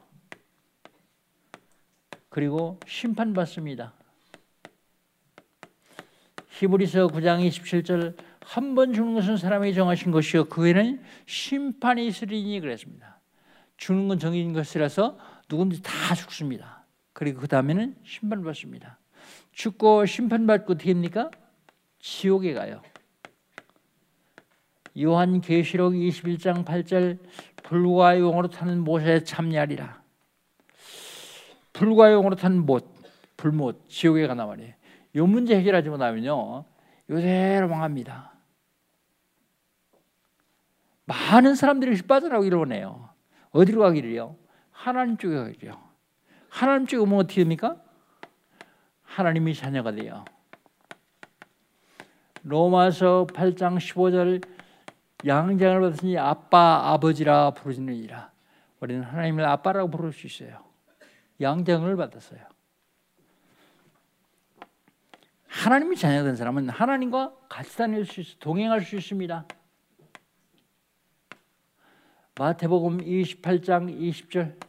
그리고 2.29 2.79
심판받습니다. 2.87 3.95
히브리서 6.51 7.09
9장 7.09 7.47
27절 7.49 8.17
한 8.41 8.75
번 8.75 8.93
죽는 8.93 9.15
것은 9.15 9.37
사람에게 9.37 9.73
정하신 9.75 10.13
것이요 10.13 10.47
그 10.47 10.63
외에는 10.63 11.03
심판이 11.27 12.07
있으리니 12.07 12.61
그랬습니다. 12.61 13.21
죽는 13.77 14.09
건 14.09 14.19
정해진 14.19 14.53
것이라서 14.53 15.19
누구든지 15.49 15.83
다 15.83 16.15
죽습니다. 16.15 16.85
그리고 17.13 17.41
그 17.41 17.49
다음에는 17.49 17.97
심판받습니다. 18.05 18.99
죽고 19.53 20.07
심판받고 20.07 20.75
어떻게 20.75 20.93
됩니까? 20.93 21.31
지옥에 22.01 22.53
가요. 22.53 22.83
요한계시록 24.99 25.93
21장 25.93 26.65
8절 26.65 27.19
불과 27.67 28.17
용으로 28.19 28.49
타는 28.49 28.85
못에 28.85 29.25
참여하리라. 29.25 30.01
불과 31.73 32.13
용으로 32.13 32.37
타는 32.37 32.65
못, 32.65 32.95
불못, 33.37 33.89
지옥에 33.89 34.29
가나 34.29 34.47
말이에요. 34.47 34.73
이 35.15 35.21
문제 35.21 35.57
해결하지 35.57 35.89
못하면요. 35.89 36.65
요대로 37.11 37.69
망합니다. 37.69 38.33
많은 41.07 41.57
사람들이 41.57 42.01
빠져나오기를 42.03 42.57
원해요. 42.57 43.11
어디로 43.51 43.81
가기를요? 43.81 44.37
하나님 44.71 45.17
쪽에 45.17 45.35
가기요. 45.35 45.73
하나님 46.49 46.87
쪽에 46.87 47.03
오면 47.03 47.19
어떻게 47.19 47.41
됩니까? 47.41 47.83
하나님이 49.03 49.55
자녀가 49.55 49.91
돼요. 49.91 50.25
로마서 52.45 53.27
8장 53.33 53.79
15절 53.79 54.56
양장을 55.25 55.81
받았으니 55.81 56.19
아빠 56.19 56.93
아버지라 56.93 57.53
부르시느니라. 57.53 58.31
우리는 58.81 59.03
하나님을 59.03 59.45
아빠라고 59.45 59.91
부를 59.91 60.13
수 60.13 60.27
있어요. 60.27 60.65
양장을 61.41 61.97
받았어요. 61.97 62.41
하나님이 65.49 65.97
자녀된 65.97 66.37
사람은 66.37 66.69
하나님과 66.69 67.33
같이 67.49 67.77
다닐 67.77 68.05
수 68.05 68.21
있어 68.21 68.37
동행할 68.39 68.83
수 68.83 68.97
있습니다. 68.97 69.47
마태복음 72.39 72.99
28장 72.99 73.99
20절 73.99 74.61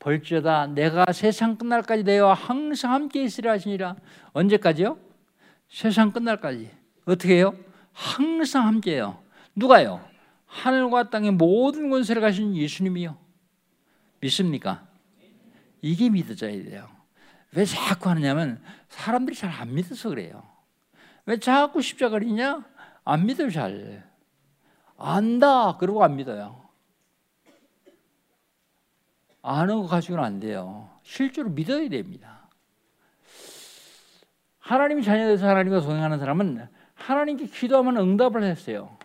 벌지어다 0.00 0.66
내가 0.68 1.12
세상 1.12 1.56
끝날까지 1.56 2.02
내와 2.02 2.34
항상 2.34 2.92
함께 2.92 3.22
있으라 3.22 3.52
하시니라 3.52 3.94
언제까지요? 4.32 4.98
세상 5.68 6.10
끝날까지 6.10 6.70
어떻게 7.04 7.36
해요? 7.36 7.54
항상 7.92 8.66
함께해요 8.66 9.22
누가요? 9.60 10.02
하늘과 10.46 11.10
땅의 11.10 11.32
모든 11.32 11.90
권세를 11.90 12.22
가신 12.22 12.56
예수님이요. 12.56 13.16
믿습니까? 14.20 14.88
이게 15.82 16.08
믿어져야 16.08 16.62
돼요. 16.64 16.88
왜 17.52 17.64
자꾸 17.66 18.08
하느냐면 18.08 18.62
사람들이 18.88 19.36
잘 19.36 19.50
안 19.50 19.74
믿어서 19.74 20.08
그래요. 20.08 20.42
왜 21.26 21.38
자꾸 21.38 21.82
십자가리냐? 21.82 22.64
안 23.04 23.26
믿어요 23.26 23.50
잘. 23.50 24.08
안다 24.96 25.76
그러고 25.76 26.02
안 26.02 26.16
믿어요. 26.16 26.68
아는 29.42 29.82
거 29.82 29.86
가지고는 29.86 30.24
안 30.24 30.40
돼요. 30.40 30.90
실제로 31.02 31.50
믿어야 31.50 31.86
됩니다. 31.88 32.48
하나님이 34.58 35.02
자녀돼서 35.02 35.46
하나님과 35.48 35.80
동행하는 35.80 36.18
사람은 36.18 36.66
하나님께 36.94 37.46
기도하면 37.46 37.96
응답을 37.98 38.42
했어요. 38.42 38.96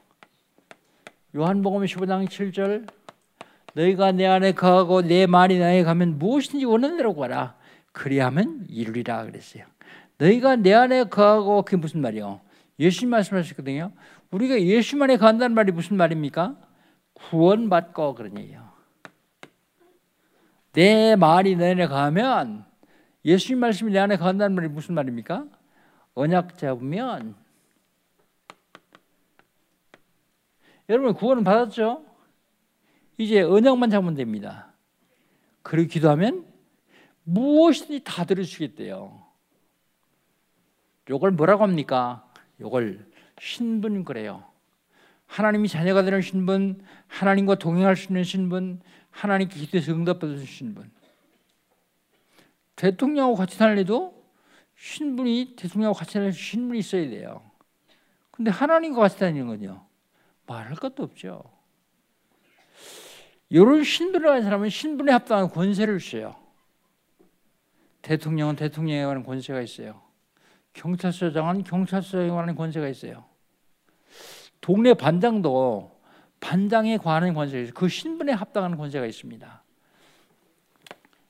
요한복음 1.35 1.83
15장 1.83 2.27
7절 2.29 2.87
너희가 3.73 4.13
내 4.13 4.25
안에 4.25 4.53
거하고 4.53 5.01
내 5.01 5.27
말이 5.27 5.59
나에 5.59 5.83
가면 5.83 6.17
무엇인지 6.17 6.63
원하는 6.63 6.95
대로 6.95 7.13
구하라 7.13 7.55
그리하면 7.91 8.65
이루리라 8.69 9.25
그랬어요 9.25 9.65
너희가 10.17 10.55
내 10.55 10.73
안에 10.73 11.03
거하고 11.05 11.63
그게 11.63 11.75
무슨 11.75 11.99
말이요? 11.99 12.39
예수님 12.79 13.09
말씀하셨거든요 13.09 13.91
우리가 14.31 14.61
예수 14.61 15.01
안에 15.03 15.17
거한다는 15.17 15.55
말이 15.55 15.73
무슨 15.73 15.97
말입니까? 15.97 16.55
구원받고 17.15 18.15
그런 18.15 18.37
얘기예요 18.37 18.63
내 20.71 21.17
말이 21.17 21.57
너 21.57 21.65
안에 21.65 21.87
가면 21.87 22.63
예수님 23.25 23.59
말씀이 23.59 23.91
내 23.91 23.99
안에 23.99 24.15
거한다는 24.15 24.55
말이 24.55 24.69
무슨 24.69 24.95
말입니까? 24.95 25.47
언약 26.13 26.57
잡으면 26.57 27.35
여러분 30.89 31.13
구원은 31.13 31.43
받았죠? 31.43 32.05
이제 33.17 33.41
언약만 33.41 33.89
잡으면 33.89 34.15
됩니다. 34.15 34.73
그리고 35.61 35.89
기도하면 35.89 36.45
무엇이든지 37.23 38.03
다 38.03 38.25
들어주겠대요. 38.25 39.23
요걸 41.09 41.31
뭐라고 41.31 41.63
합니까? 41.63 42.29
요걸 42.59 43.05
신분 43.39 44.03
그래요. 44.03 44.43
하나님이 45.27 45.67
자녀가 45.67 46.03
되는 46.03 46.21
신분, 46.21 46.83
하나님과 47.07 47.55
동행할 47.55 47.95
수 47.95 48.07
있는 48.07 48.23
신분, 48.23 48.81
하나님께 49.09 49.59
기도해서 49.59 49.91
응답받을 49.91 50.45
신분. 50.45 50.91
대통령하고 52.75 53.35
같이 53.35 53.55
살래도 53.55 54.23
신분이 54.77 55.55
대통령하고 55.55 55.97
같이 55.97 56.13
다닐 56.13 56.31
신분이 56.33 56.79
있어야 56.79 57.09
돼요. 57.09 57.41
근데 58.31 58.51
하나님과 58.51 59.01
같이 59.01 59.17
다니는 59.17 59.47
건요. 59.47 59.85
말할 60.45 60.75
것도 60.75 61.03
없죠. 61.03 61.43
이런 63.49 63.83
신분을 63.83 64.27
가진 64.27 64.43
사람은 64.43 64.69
신분에 64.69 65.11
합당한 65.11 65.49
권세를 65.49 65.99
주세요. 65.99 66.35
대통령은 68.01 68.55
대통령에 68.55 69.05
관한 69.05 69.23
권세가 69.23 69.61
있어요. 69.61 70.01
경찰서장은 70.73 71.63
경찰서에 71.63 72.29
관한 72.29 72.55
권세가 72.55 72.87
있어요. 72.89 73.25
동네 74.61 74.93
반장도 74.93 75.99
반장에 76.39 76.97
관한 76.97 77.33
권세가 77.33 77.61
있어요. 77.63 77.73
그 77.73 77.87
신분에 77.87 78.33
합당한 78.33 78.77
권세가 78.77 79.05
있습니다. 79.05 79.63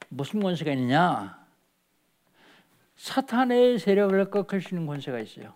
무슨 0.09 0.39
권세가 0.41 0.71
있느냐? 0.71 1.45
사탄의 2.95 3.79
세력을 3.79 4.29
꺾을 4.29 4.61
수 4.61 4.73
있는 4.73 4.87
권세가 4.87 5.19
있어요. 5.19 5.53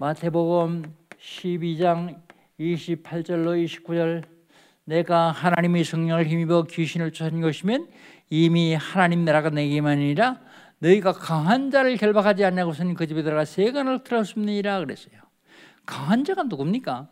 마태복음 0.00 0.92
12장 1.20 2.20
28절로 2.58 3.64
29절 3.64 4.24
내가 4.82 5.30
하나님의 5.30 5.84
성령을 5.84 6.26
힘입어 6.26 6.64
귀신을 6.64 7.12
쫓은 7.12 7.40
것이면 7.40 7.86
이미 8.28 8.74
하나님 8.74 9.24
나라가 9.24 9.50
내게만 9.50 10.00
이라 10.00 10.40
너희가 10.80 11.12
강한 11.12 11.70
자를 11.70 11.96
결박하지 11.96 12.44
않냐고서는 12.44 12.94
그 12.94 13.06
집에 13.06 13.22
들어가 13.22 13.44
세간을 13.44 14.02
틀었습니다 14.02 14.80
그랬어요. 14.80 15.14
강한 15.86 16.24
자가 16.24 16.42
누굽니까? 16.42 17.06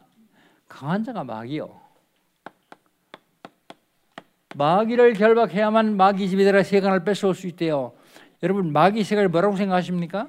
강한 0.68 1.05
자가 1.05 1.23
마귀요. 1.23 1.81
마귀를 4.57 5.14
결박해야만 5.14 5.97
마귀 5.97 6.29
집에 6.29 6.42
들어가 6.42 6.64
세간을 6.64 7.05
뺏어올 7.05 7.37
수 7.37 7.47
있대요. 7.47 7.92
여러분 8.42 8.73
마귀 8.73 9.05
세간이 9.05 9.29
뭐라고 9.29 9.55
생각하십니까? 9.55 10.29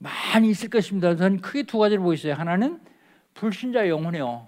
많이 0.00 0.48
있을 0.48 0.70
것입니다. 0.70 1.14
저는 1.14 1.42
크게 1.42 1.64
두 1.64 1.78
가지를 1.78 1.98
보고 2.00 2.14
있어요. 2.14 2.32
하나는 2.32 2.80
불신자 3.34 3.86
영혼이요. 3.88 4.46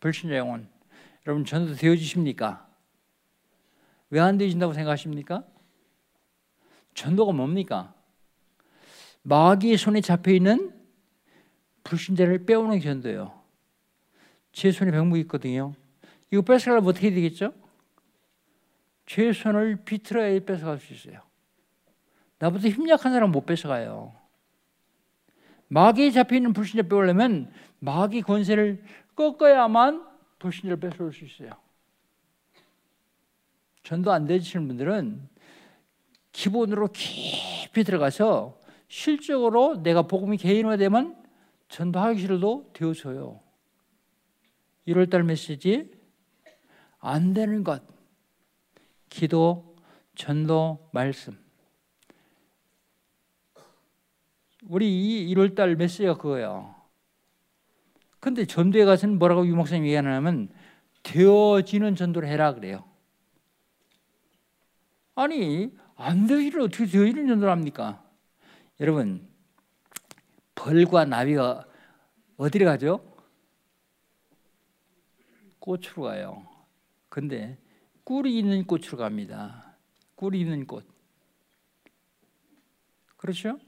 불신자 0.00 0.36
영혼. 0.36 0.66
여러분 1.26 1.44
전도 1.44 1.74
되어지십니까? 1.74 2.66
왜 4.10 4.18
안 4.20 4.38
되어진다고 4.38 4.72
생각하십니까? 4.72 5.44
전도가 6.94 7.32
뭡니까? 7.32 7.94
마귀의 9.22 9.76
손에 9.76 10.00
잡혀 10.00 10.32
있는 10.32 10.74
불신자를 11.84 12.46
빼오는 12.46 12.80
전도예요. 12.80 13.42
제 14.52 14.72
손에 14.72 14.90
병목이 14.90 15.20
있거든요. 15.22 15.74
이거 16.30 16.42
뺏어가려면 16.42 16.88
어떻게 16.88 17.10
되겠죠? 17.10 17.52
제 19.04 19.32
손을 19.32 19.84
비틀어야 19.84 20.40
뺏어갈 20.40 20.78
수 20.78 20.94
있어요. 20.94 21.20
나보다 22.42 22.68
힘 22.68 22.88
약한 22.88 23.12
사람 23.12 23.30
못 23.30 23.46
뺏어가요. 23.46 24.12
마귀에 25.68 26.10
잡혀 26.10 26.34
있는 26.34 26.52
불신자 26.52 26.88
빼오려면 26.88 27.52
마귀 27.78 28.22
권세를 28.22 28.82
꺾어야만 29.14 30.04
불신자를 30.40 30.80
뺏어올 30.80 31.12
수 31.12 31.24
있어요. 31.24 31.52
전도 33.84 34.10
안 34.10 34.26
되시는 34.26 34.66
분들은 34.66 35.28
기본으로 36.32 36.88
깊이 36.88 37.84
들어가서 37.84 38.58
실적으로 38.88 39.80
내가 39.80 40.02
복음이 40.02 40.36
개인화되면 40.36 41.22
전도하기 41.68 42.20
싫어도 42.20 42.70
되어져요. 42.72 43.38
1월달 44.88 45.22
메시지 45.22 45.92
안 46.98 47.34
되는 47.34 47.62
것 47.62 47.84
기도, 49.08 49.76
전도, 50.16 50.90
말씀 50.92 51.40
우리 54.62 55.28
1월 55.34 55.54
달 55.54 55.76
메시지가 55.76 56.14
그거예요. 56.14 56.74
근데 58.20 58.44
전도에 58.46 58.84
가서는 58.84 59.18
뭐라고 59.18 59.46
유 59.46 59.56
목사님이 59.56 59.88
얘기하냐면 59.88 60.48
되어지는 61.02 61.96
전도를 61.96 62.28
해라 62.28 62.54
그래요. 62.54 62.84
아니 65.14 65.76
안 65.96 66.26
되기를 66.26 66.60
어떻게 66.60 66.86
되어지는 66.86 67.26
전도를 67.26 67.50
합니까? 67.50 68.04
여러분 68.80 69.28
벌과 70.54 71.04
나비가 71.04 71.66
어디로 72.36 72.66
가죠? 72.66 73.04
꽃으로 75.58 76.02
가요. 76.02 76.46
근데 77.08 77.58
꿀이 78.04 78.38
있는 78.38 78.64
꽃으로 78.64 78.96
갑니다. 78.96 79.76
꿀이 80.14 80.40
있는 80.40 80.66
꽃. 80.66 80.84
그렇죠? 83.16 83.58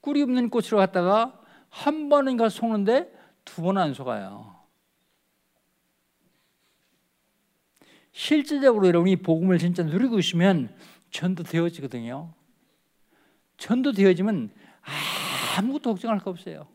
꿀이 0.00 0.22
없는 0.22 0.50
꽃으로 0.50 0.76
갔다가 0.78 1.40
한 1.68 2.08
번인가 2.08 2.48
속는데 2.48 3.12
두 3.44 3.62
번 3.62 3.78
안 3.78 3.94
속아요. 3.94 4.56
실제적으로 8.12 8.86
여러분이 8.86 9.16
복음을 9.16 9.58
진짜 9.58 9.82
누리고 9.82 10.18
있으면 10.18 10.74
전도 11.10 11.42
되어지거든요. 11.44 12.32
전도 13.58 13.92
되어지면 13.92 14.50
아무것도 15.56 15.90
걱정할 15.92 16.18
거 16.18 16.30
없어요. 16.30 16.66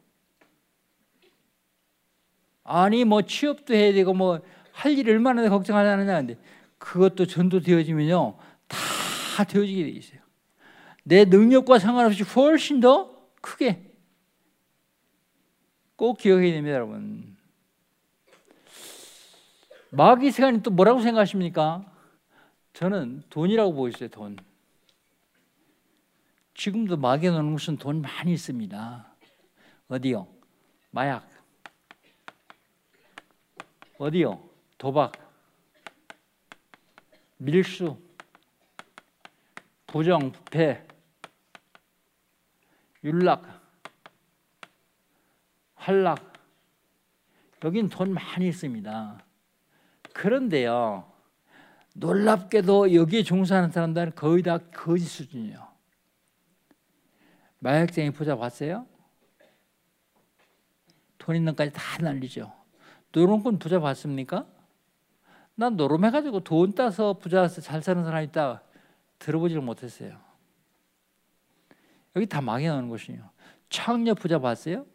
아니 2.63 3.03
뭐 3.03 3.21
취업도 3.21 3.73
해야 3.73 3.93
되고 3.93 4.13
뭐 4.13 4.39
할 4.73 4.97
일 4.97 5.07
얼마나 5.09 5.47
걱정하느냐 5.49 6.17
근데 6.17 6.35
그것도 6.79 7.27
전도 7.27 7.59
되어지면요 7.59 8.37
다 8.67 9.43
되어지게 9.43 9.83
돼 9.83 9.89
있어요. 9.89 10.19
내 11.03 11.25
능력과 11.25 11.77
상관없이 11.77 12.23
훨씬 12.23 12.79
더 12.79 13.12
크게 13.43 13.91
꼭 15.95 16.17
기억해야 16.17 16.53
됩니다, 16.53 16.75
여러분. 16.75 17.37
마귀 19.91 20.31
세간이 20.31 20.63
또 20.63 20.71
뭐라고 20.71 21.01
생각하십니까? 21.01 21.85
저는 22.73 23.23
돈이라고 23.29 23.73
보고 23.73 23.87
있어요, 23.89 24.09
돈. 24.09 24.37
지금도 26.55 26.97
마귀에 26.97 27.29
놓는 27.29 27.51
것은 27.51 27.77
돈 27.77 28.01
많이 28.01 28.33
있습니다. 28.33 29.15
어디요? 29.89 30.27
마약. 30.89 31.29
어디요? 33.99 34.49
도박. 34.77 35.11
밀수. 37.37 37.97
부정, 39.85 40.31
부패. 40.31 40.92
윤락. 43.03 43.43
활락. 45.75 46.33
여긴 47.63 47.89
돈 47.89 48.13
많이 48.13 48.47
있습니다. 48.47 49.23
그런데요, 50.13 51.11
놀랍게도 51.95 52.93
여기에 52.93 53.23
종사하는 53.23 53.71
사람들은 53.71 54.15
거의 54.15 54.43
다 54.43 54.57
거짓 54.57 55.05
수준이에요. 55.05 55.67
마약쟁이 57.59 58.11
부자 58.11 58.35
봤어요? 58.35 58.85
돈 61.17 61.35
있는 61.35 61.55
까지 61.55 61.71
다 61.71 61.81
날리죠. 62.01 62.51
노름꾼 63.13 63.59
부자 63.59 63.79
봤습니까? 63.79 64.45
난 65.55 65.77
노름해가지고 65.77 66.41
돈 66.41 66.73
따서 66.73 67.13
부자서 67.13 67.61
잘 67.61 67.81
사는 67.81 68.03
사람 68.03 68.23
있다 68.23 68.61
들어보지를 69.19 69.61
못했어요. 69.61 70.19
여기 72.15 72.25
다 72.25 72.41
망해나는 72.41 72.89
곳이에요. 72.89 73.29
창녀 73.69 74.13
부자 74.13 74.39
봤어요? 74.39 74.85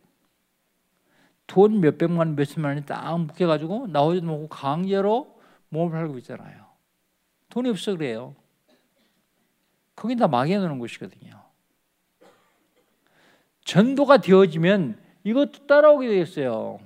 돈 1.47 1.81
몇백만 1.81 2.37
몇천만 2.37 2.73
원이 2.73 2.87
딱 2.87 3.19
묶여가지고 3.19 3.89
나오지도 3.89 4.27
못하고 4.27 4.49
강제로 4.49 5.41
몸을 5.71 5.91
팔고 5.93 6.19
있잖아요. 6.19 6.67
돈이 7.49 7.71
없어 7.71 7.97
그래요. 7.97 8.37
거긴 9.97 10.19
다 10.19 10.29
망해놓는 10.29 10.79
곳이거든요. 10.79 11.43
전도가 13.65 14.19
되어지면 14.19 15.01
이것도 15.25 15.67
따라오게 15.67 16.09
되겠어요. 16.09 16.79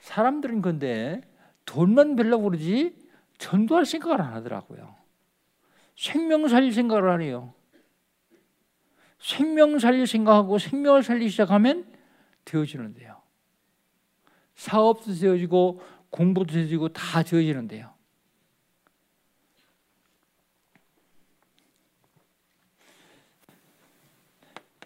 사람들은 0.00 0.62
근데 0.62 1.20
돈만 1.64 2.16
벌려고 2.16 2.44
그러지 2.44 2.96
전도할 3.38 3.86
생각을 3.86 4.20
안 4.20 4.34
하더라고요. 4.34 4.96
생명 5.96 6.48
살릴 6.48 6.72
생각을 6.72 7.08
안 7.08 7.20
해요. 7.20 7.54
생명 9.20 9.78
살릴 9.78 10.06
생각하고 10.06 10.58
생명을 10.58 11.02
살리기 11.02 11.30
시작하면 11.30 11.86
되어지는데요. 12.44 13.20
사업도 14.54 15.12
되어지고 15.14 15.82
공부도 16.10 16.54
되어지고 16.54 16.88
다 16.88 17.22
되어지는데요. 17.22 17.90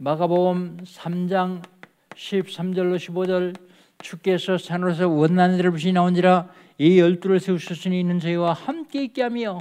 마가복음 0.01 0.79
3장 0.85 1.63
13절로 2.11 2.97
15절 2.97 3.57
주께서 4.03 4.59
산으로서 4.59 5.09
원난한 5.09 5.57
자를 5.57 5.71
부시 5.71 5.93
나온지라 5.93 6.51
이 6.79 6.99
열두를 6.99 7.39
세우셨으니 7.39 8.01
있는 8.01 8.19
저희와 8.19 8.53
함께 8.53 9.05
있게 9.05 9.23
하며 9.23 9.61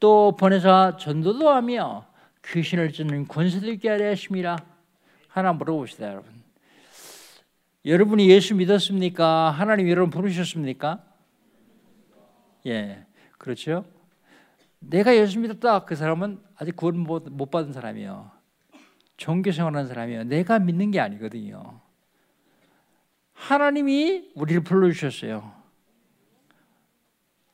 또 0.00 0.34
보내사 0.36 0.96
전도도 0.98 1.48
하며 1.48 2.06
귀신을 2.46 2.92
쫓는 2.92 3.26
권세도 3.26 3.70
있게 3.72 3.88
하려 3.88 4.10
하심이라 4.10 4.56
하나 5.28 5.52
물어봅시다 5.52 6.08
여러분. 6.08 6.42
여러분이 7.84 8.30
예수 8.30 8.54
믿었습니까? 8.54 9.50
하나님 9.50 9.88
여러분 9.88 10.10
부르셨습니까? 10.10 11.04
예 12.66 13.04
그렇죠? 13.38 13.84
내가 14.78 15.14
예수 15.16 15.38
믿었다. 15.38 15.84
그 15.84 15.96
사람은 15.96 16.40
아직 16.56 16.76
구원 16.76 16.98
못 16.98 17.50
받은 17.50 17.72
사람이요. 17.72 18.30
종교 19.16 19.52
생활하는 19.52 19.86
사람이요. 19.86 20.24
내가 20.24 20.58
믿는 20.58 20.90
게 20.90 21.00
아니거든요. 21.00 21.80
하나님이 23.32 24.30
우리를 24.34 24.62
불러주셨어요. 24.62 25.52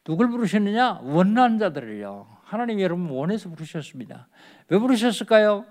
누굴 0.05 0.31
부르셨느냐? 0.31 1.00
원하는 1.03 1.59
자들을요. 1.59 2.26
하나님 2.42 2.81
여러분 2.81 3.09
원해서 3.11 3.48
부르셨습니다. 3.48 4.29
왜 4.70 4.78
부르셨을까요? 4.78 5.66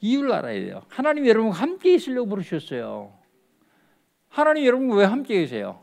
이유를 0.00 0.32
알아야 0.32 0.60
돼요. 0.60 0.82
하나님 0.88 1.26
여러분 1.26 1.52
함께 1.52 1.94
있으려고 1.94 2.28
부르셨어요. 2.28 3.12
하나님 4.28 4.64
여러분 4.64 4.90
왜 4.96 5.04
함께 5.04 5.40
계세요? 5.40 5.80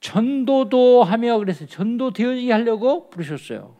전도도 0.00 1.02
하며 1.02 1.38
그래서 1.38 1.66
전도 1.66 2.12
되어지게 2.12 2.52
하려고 2.52 3.10
부르셨어요. 3.10 3.76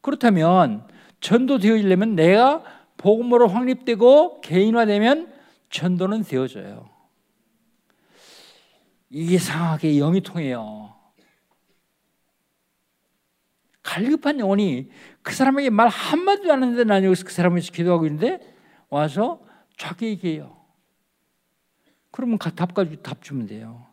그렇다면 0.00 0.86
전도 1.20 1.58
되어지려면 1.58 2.14
내가 2.14 2.62
복음으로 2.96 3.48
확립되고 3.48 4.40
개인화되면 4.40 5.32
전도는 5.70 6.22
되어져요. 6.22 6.88
이상하게 9.10 9.98
영이 9.98 10.20
통해요. 10.20 10.93
갈급한 13.84 14.40
영혼이 14.40 14.90
그 15.22 15.32
사람에게 15.32 15.70
말 15.70 15.88
한마디도 15.88 16.52
안 16.52 16.62
하는데 16.62 16.84
난 16.84 17.04
여기서 17.04 17.24
그 17.24 17.32
사람을 17.32 17.60
기도하고 17.60 18.06
있는데 18.06 18.40
와서 18.88 19.40
자기 19.76 20.06
얘기해요. 20.06 20.56
그러면 22.10 22.38
답 22.38 22.74
가지고 22.74 23.02
답 23.02 23.22
주면 23.22 23.46
돼요. 23.46 23.86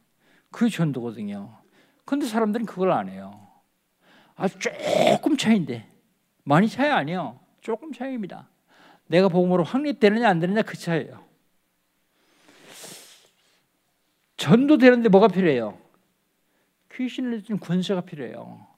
그게 0.50 0.72
전도거든요. 0.72 1.58
근데 2.06 2.26
사람들은 2.26 2.66
그걸 2.66 2.92
안 2.92 3.10
해요. 3.10 3.48
아 4.36 4.48
조금 4.48 5.38
차이인데 5.38 5.88
많이 6.44 6.70
차이 6.70 6.90
아니에요. 6.90 7.40
조금 7.60 7.92
차이입니다. 7.92 8.50
내가 9.08 9.28
복음으로 9.28 9.64
확립되느냐 9.64 10.28
안 10.28 10.40
되느냐 10.40 10.62
그 10.62 10.78
차이예요. 10.78 11.24
전도되는데 14.38 15.10
뭐가 15.10 15.28
필요해요? 15.28 15.78
귀신을 16.94 17.44
준 17.44 17.60
권세가 17.60 18.02
필요해요. 18.02 18.71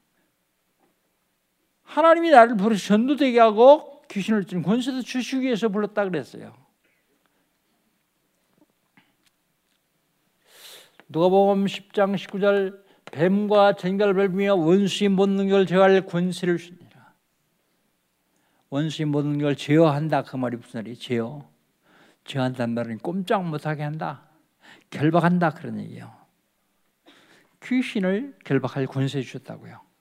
하나님이 1.94 2.32
나를 2.32 2.58
부르셔 2.58 2.96
전도되게 2.96 3.40
하고 3.40 4.02
귀신을 4.10 4.46
쫓는 4.46 4.64
권세도 4.64 5.04
주시기 5.04 5.44
위해서 5.44 5.70
불렀다 5.70 6.06
그랬어요. 6.06 6.56
누가복음 11.08 11.66
10장 11.66 12.16
19절 12.16 12.82
뱀과 13.12 13.74
밟으며 13.76 14.56
원수의 14.56 15.10
모든 15.10 15.36
능력을 15.36 15.68
제어할 15.68 16.04
권세를 16.08 16.58
주니라. 16.58 17.14
원수의 18.72 19.06
모든 19.06 19.34
능력을 19.34 19.56
제어한다 19.56 20.24
그 20.24 20.36
말이 20.36 20.58
무슨 20.58 20.80
말이에요? 20.80 20.98
제어. 20.98 21.48
제어한다는 22.26 22.74
말은 22.74 22.98
꼼짝 23.00 23.46
못하게 23.46 23.84
한다. 23.84 24.24
결박한다 24.90 25.52
그런 25.52 25.80
얘기예요. 25.80 26.12
귀신을 27.62 28.36
결박할 28.44 28.88
권세 28.88 29.22
주셨다고요. 29.22 29.93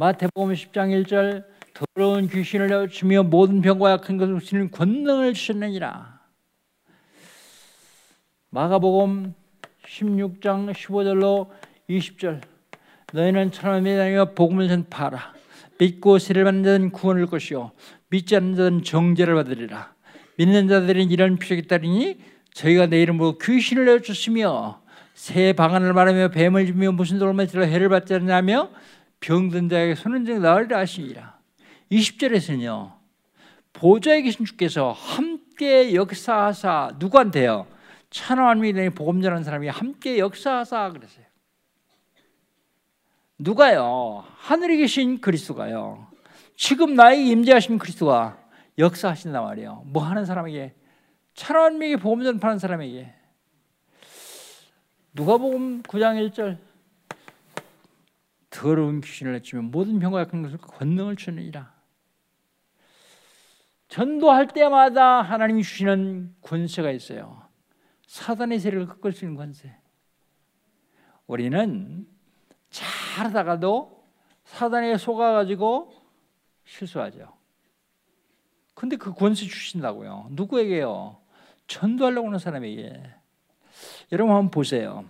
마태복음 0.00 0.54
10장 0.54 1.04
1절 1.04 1.44
더러운 1.74 2.26
귀신을 2.26 2.68
내어치며 2.68 3.24
모든 3.24 3.60
병과 3.60 3.90
약한 3.90 4.16
것을 4.16 4.32
고치는 4.32 4.70
권능을 4.70 5.34
주셨느니라. 5.34 6.20
마가복음 8.48 9.34
16장 9.86 10.72
15절로 10.72 11.50
20절 11.90 12.40
너희는 13.12 13.52
천하에 13.52 13.98
다니며 13.98 14.32
복음을 14.32 14.68
전파하라. 14.68 15.34
믿고 15.76 16.18
세를 16.18 16.44
받는 16.44 16.64
자는 16.64 16.92
구원을 16.92 17.26
것이요 17.26 17.72
믿지 18.08 18.36
않는 18.36 18.56
자는 18.56 18.82
정죄를 18.82 19.34
받으리라. 19.34 19.92
믿는 20.38 20.68
자들은 20.68 21.10
이런 21.10 21.36
표적이 21.36 21.66
따르니 21.68 22.20
저희가 22.54 22.86
내 22.86 23.02
이름으로 23.02 23.36
귀신을 23.36 23.84
내어주시며 23.84 24.80
새 25.12 25.52
방안을 25.52 25.92
말하며 25.92 26.28
뱀을 26.30 26.64
주며 26.64 26.90
무슨 26.90 27.18
돌을 27.18 27.46
들어 27.48 27.66
해를 27.66 27.90
받지 27.90 28.14
않냐며 28.14 28.70
병든 29.20 29.68
자에게 29.68 29.94
손은증 29.94 30.40
나으리라 30.42 30.78
하시니라. 30.78 31.38
20절에서는요 31.92 32.92
보좌에 33.72 34.22
계신 34.22 34.44
주께서 34.44 34.92
함께 34.92 35.94
역사하사 35.94 36.92
누구한테요? 36.98 37.66
되는 38.10 38.94
복음 38.94 39.22
전하는 39.22 39.44
사람이 39.44 39.68
함께 39.68 40.18
역사하사 40.18 40.90
그랬어요. 40.90 41.24
누가요? 43.38 44.24
하늘에 44.36 44.76
계신 44.76 45.20
그리스도가요? 45.20 46.08
지금 46.56 46.94
나에게 46.94 47.24
임재하신 47.30 47.78
그리스도가 47.78 48.38
역사하신단 48.76 49.42
말이에요. 49.42 49.84
뭐 49.86 50.02
하는 50.02 50.26
사람에게? 50.26 50.74
천하만민에게 51.34 51.96
복음 51.96 52.22
전파하는 52.22 52.58
사람에게. 52.58 53.14
누가복음 55.14 55.82
9장 55.82 56.30
1절 56.30 56.58
더러운 58.50 59.00
귀신을 59.00 59.32
내치면 59.32 59.70
모든 59.70 59.98
병과 59.98 60.20
약한 60.20 60.42
것을 60.42 60.58
권능을 60.58 61.16
주느니라. 61.16 61.72
전도할 63.88 64.48
때마다 64.48 65.22
하나님이 65.22 65.62
주시는 65.62 66.36
권세가 66.42 66.90
있어요. 66.90 67.42
사단의 68.06 68.58
세력을 68.60 68.86
꺾을 68.86 69.12
수 69.12 69.24
있는 69.24 69.36
권세. 69.36 69.74
우리는 71.26 72.06
잘하다가도 72.70 74.04
사단에 74.44 74.96
속아가지고 74.96 75.92
실수하죠. 76.64 77.32
근데 78.74 78.96
그 78.96 79.12
권세 79.12 79.46
주신다고요. 79.46 80.28
누구에게요? 80.30 81.20
전도하려고 81.66 82.28
하는 82.28 82.38
사람에게. 82.38 83.02
여러분 84.12 84.34
한번 84.34 84.50
보세요. 84.50 85.04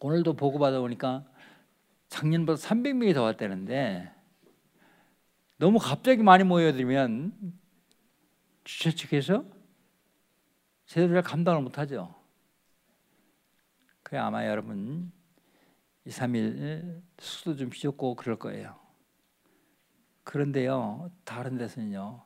오늘도 0.00 0.34
보고 0.34 0.58
받아 0.58 0.80
보니까 0.80 1.24
작년보다 2.08 2.60
300명이 2.60 3.14
더 3.14 3.22
왔다는데 3.22 4.12
너무 5.58 5.78
갑자기 5.78 6.22
많이 6.22 6.44
모여들면 6.44 7.32
주최 8.64 8.90
측에서 8.90 9.44
제대로 10.86 11.22
감당을 11.22 11.62
못하죠. 11.62 12.14
그 14.02 14.18
아마 14.20 14.46
여러분 14.46 15.10
2, 16.04 16.10
3일 16.10 17.02
수도 17.18 17.56
좀 17.56 17.70
비좁고 17.70 18.14
그럴 18.14 18.38
거예요. 18.38 18.78
그런데요, 20.22 21.10
다른 21.24 21.56
데서는요, 21.56 22.24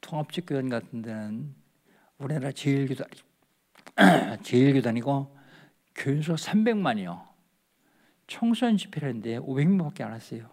통합직교원 0.00 0.68
같은 0.68 1.02
데는 1.02 1.54
우리나라 2.18 2.52
제일교단, 2.52 3.06
제일교단이고 4.42 5.36
교인수 5.94 6.34
300만이요. 6.34 7.27
청소년 8.28 8.76
집회를 8.76 9.08
했는데 9.08 9.38
500명밖에 9.38 10.02
안 10.02 10.12
왔어요. 10.12 10.48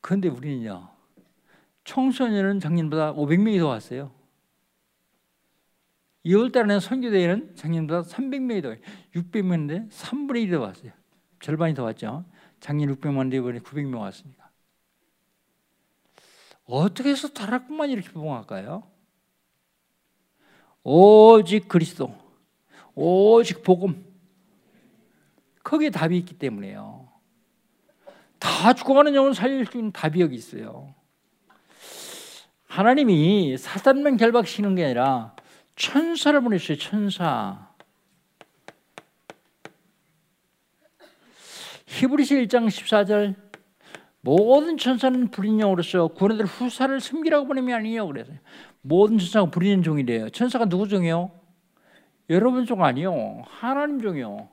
그런데 0.00 0.28
우리는요. 0.28 0.88
청소년은 1.84 2.60
작년보다 2.60 3.14
500명이 3.14 3.58
더 3.58 3.68
왔어요. 3.68 4.12
2월 6.24 6.52
달에는 6.52 6.80
선교대회는 6.80 7.54
작년보다 7.54 8.02
300명이 8.02 8.62
더 8.62 8.74
600명인데 9.20 9.90
3분의 9.90 10.46
1이 10.46 10.50
더 10.50 10.60
왔어요. 10.60 10.92
절반이 11.40 11.74
더 11.74 11.84
왔죠. 11.84 12.24
작년 12.60 12.94
600만 12.94 13.32
이번에 13.32 13.60
900명 13.60 14.00
왔으니까. 14.00 14.50
어떻게 16.64 17.10
해서 17.10 17.28
다락방만 17.28 17.90
이렇게 17.90 18.08
부흥할까요? 18.10 18.90
오직 20.82 21.68
그리스도, 21.68 22.14
오직 22.94 23.62
복음. 23.62 24.04
거기에 25.62 25.90
답이 25.90 26.16
있기 26.18 26.38
때문에요. 26.38 27.08
다 28.38 28.72
죽어가는 28.74 29.14
영혼 29.14 29.32
살릴 29.32 29.66
수 29.66 29.78
있는 29.78 29.92
답이 29.92 30.20
여기 30.20 30.36
있어요. 30.36 30.94
하나님이 32.66 33.56
사단만 33.56 34.16
결박시키는 34.16 34.74
게 34.74 34.84
아니라 34.84 35.34
천사를 35.76 36.38
보내주어요 36.40 36.78
천사. 36.78 37.68
히브리서 41.86 42.34
1장 42.34 42.66
14절 42.66 43.34
모든 44.20 44.76
천사는 44.76 45.30
불인 45.30 45.60
영으로서 45.60 46.08
구원들 46.08 46.46
후사를 46.46 46.98
숨기라고 47.00 47.46
보내면 47.46 47.78
아니에요. 47.78 48.06
그래서 48.08 48.32
모든 48.80 49.18
천사가 49.18 49.50
불인 49.50 49.82
종이래요. 49.82 50.30
천사가 50.30 50.64
누구 50.64 50.88
종이요? 50.88 51.43
여러분 52.30 52.64
종 52.64 52.84
아니요. 52.84 53.42
하나님 53.46 54.00
종이요. 54.00 54.48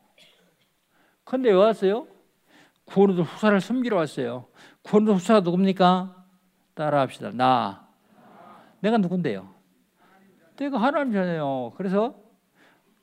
근데 1.24 1.50
왜 1.50 1.56
왔어요? 1.56 2.08
구원들 2.86 3.24
후사를 3.24 3.62
숨기러 3.62 3.98
왔어요. 3.98 4.48
구원들 4.84 5.16
후사가 5.16 5.40
누굽니까? 5.42 6.26
따라합시다. 6.74 7.32
나. 7.32 7.88
내가 8.82 8.98
누군데요? 8.98 9.54
내가 10.58 10.82
하나님이잖아요. 10.82 11.74
그래서 11.78 12.16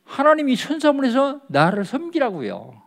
하나님이 0.05 0.57
천사문에서 0.57 1.41
나를 1.49 1.85
섬기라고요. 1.85 2.83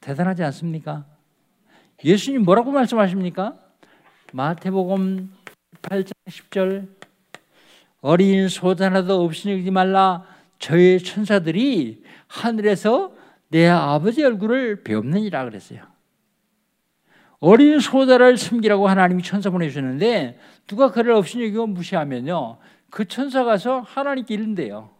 대단하지 0.00 0.42
않습니까? 0.44 1.06
예수님 2.04 2.42
뭐라고 2.42 2.70
말씀하십니까? 2.72 3.56
마태복음 4.32 5.32
8장 5.82 6.12
10절 6.26 7.01
어린 8.02 8.48
소자 8.48 8.86
하나도 8.86 9.24
없이 9.24 9.50
여기지 9.50 9.70
말라 9.70 10.26
저의 10.58 10.98
천사들이 10.98 12.02
하늘에서 12.26 13.14
내 13.48 13.68
아버지 13.68 14.22
얼굴을 14.22 14.82
배웁느니라 14.82 15.44
그랬어요. 15.44 15.82
어린 17.38 17.80
소자를 17.80 18.36
섬기라고 18.36 18.88
하나님이 18.88 19.22
천사 19.22 19.50
보내주셨는데 19.50 20.38
누가 20.66 20.90
그를 20.90 21.12
없이 21.12 21.38
여기고 21.38 21.66
무시하면요 21.68 22.58
그 22.90 23.06
천사 23.06 23.44
가서 23.44 23.80
하나님께 23.80 24.34
이른대요. 24.34 24.90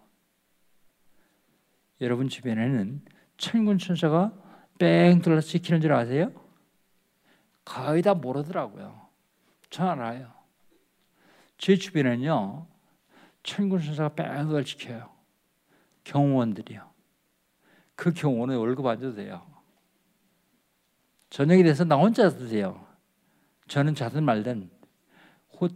여러분 2.00 2.28
주변에는 2.28 3.02
천군 3.36 3.78
천사가 3.78 4.32
뺑 4.78 5.20
둘러서 5.20 5.48
지키는 5.48 5.80
줄 5.80 5.92
아세요? 5.92 6.32
거의 7.64 8.02
다 8.02 8.14
모르더라고요. 8.14 9.08
전 9.70 9.88
알아요. 9.88 10.32
제 11.58 11.76
주변에는요, 11.76 12.66
천군 13.42 13.80
천사가 13.80 14.10
뺑 14.14 14.46
둘러 14.48 14.62
지켜요. 14.62 15.10
경호원들이요. 16.04 16.90
그 17.96 18.12
경호원은 18.12 18.56
월급 18.56 18.86
안 18.86 19.00
줘도 19.00 19.16
돼요. 19.16 19.46
저녁이 21.30 21.62
돼서 21.62 21.84
나 21.84 21.96
혼자 21.96 22.28
드세요. 22.28 22.84
저는 23.68 23.94
자든 23.94 24.24
말든 24.24 24.70
호, 25.60 25.66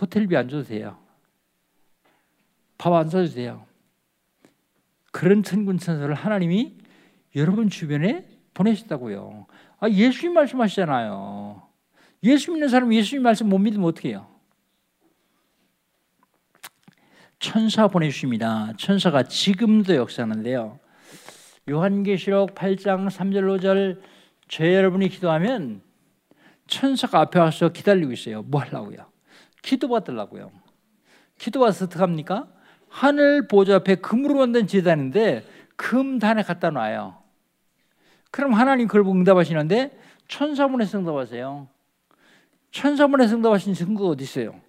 호텔비 0.00 0.36
안 0.36 0.48
줘도 0.48 0.64
돼요. 0.64 0.98
밥 2.78 2.92
안 2.92 3.08
사도 3.08 3.26
돼요. 3.28 3.64
그런 5.12 5.42
천군 5.42 5.78
천사를 5.78 6.12
하나님이 6.14 6.76
여러분 7.34 7.70
주변에 7.70 8.28
보내셨다고요. 8.52 9.46
아, 9.78 9.88
예수님 9.88 10.34
말씀하시잖아요. 10.34 11.62
예수 12.24 12.52
믿는 12.52 12.68
사람 12.68 12.92
예수님 12.92 13.22
말씀 13.22 13.48
못 13.48 13.58
믿으면 13.58 13.86
어떻게 13.86 14.10
해요? 14.10 14.26
천사 17.46 17.86
보내주십니다. 17.86 18.72
천사가 18.76 19.22
지금도 19.22 19.94
역사하는데요. 19.94 20.80
요한계시록 21.70 22.56
8장 22.56 23.08
3절 23.08 23.60
5절 23.60 24.00
저 24.48 24.66
여러분이 24.66 25.08
기도하면 25.08 25.80
천사가 26.66 27.20
앞에 27.20 27.38
와서 27.38 27.68
기다리고 27.68 28.10
있어요. 28.10 28.42
뭐 28.42 28.62
하려고요? 28.62 28.96
기도 29.62 29.86
받으려고요. 29.86 30.50
기도 31.38 31.60
받아서 31.60 31.84
어떻게 31.84 32.00
합니까? 32.00 32.48
하늘 32.88 33.46
보좌 33.46 33.76
앞에 33.76 33.94
금으로 33.94 34.34
만든 34.34 34.66
제단인데 34.66 35.44
금단에 35.76 36.42
갖다 36.42 36.70
놔요. 36.70 37.16
그럼 38.32 38.54
하나님 38.54 38.88
그걸 38.88 39.02
응답하시는데 39.02 39.96
천사문에서 40.26 40.98
응답하세요. 40.98 41.68
천사문에서 42.72 43.36
응답하신 43.36 43.74
증거가 43.74 44.08
어디 44.08 44.24
있어요? 44.24 44.60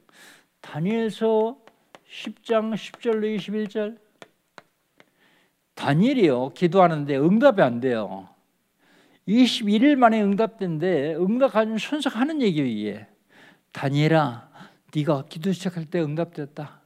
다니엘서 0.62 1.66
10장 2.12 2.74
10절로 2.74 3.38
21절 3.38 3.98
다니엘이요 5.76 6.50
기도하는데 6.50 7.18
응답이 7.18 7.62
안 7.62 7.80
돼요. 7.80 8.30
21일 9.28 9.96
만에 9.96 10.22
응답된데 10.24 11.16
응답하는 11.16 11.78
천사가 11.78 12.20
하는 12.20 12.42
얘기예요 12.42 12.68
이게. 12.68 13.08
다니엘아 13.74 14.50
네가 14.96 15.26
기도 15.30 15.52
시작할 15.52 15.86
때 15.86 16.02
응답됐다. 16.02 16.82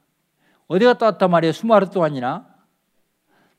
어디 0.67 0.85
갔다 0.85 1.05
왔단 1.05 1.29
말이에요 1.29 1.53
수마루 1.53 1.89
동안이나 1.89 2.47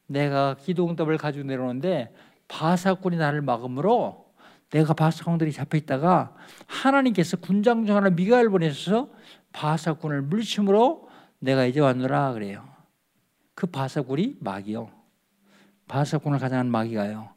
내가 0.07 0.57
기도 0.57 0.88
응답을 0.88 1.16
가지고 1.16 1.46
내려오는데 1.46 2.12
바사꾼이 2.48 3.16
나를 3.16 3.40
막음으로 3.40 4.27
내가 4.70 4.92
바사꾼들이 4.94 5.53
잡혀 5.53 5.79
있다가 5.79 6.35
하나님께서 6.66 7.37
군장 7.38 7.87
중 7.87 7.96
하나 7.96 8.11
미가엘 8.11 8.51
보내셔서 8.51 9.09
바사꾼을 9.53 10.22
물리침으로 10.22 11.12
내가 11.42 11.66
이제 11.66 11.81
왔노라 11.81 12.35
그래요. 12.35 12.68
그 13.57 13.66
바사꾼이 13.66 14.37
마귀요. 14.40 14.90
바사꾼을 15.88 16.38
가장한 16.38 16.70
마귀가요. 16.70 17.31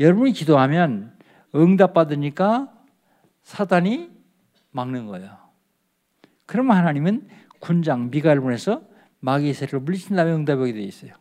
여러분이 0.00 0.32
기도하면 0.32 1.16
응답 1.54 1.94
받으니까 1.94 2.72
사단이 3.44 4.10
막는 4.72 5.06
거예요. 5.06 5.38
그러면 6.46 6.76
하나님은 6.76 7.28
군장 7.60 8.10
미가엘 8.10 8.40
보내서 8.40 8.82
마귀의 9.20 9.54
세력을 9.54 9.80
물리친 9.80 10.16
다음에 10.16 10.32
응답하게 10.32 10.72
돼 10.72 10.80
있어요. 10.82 11.14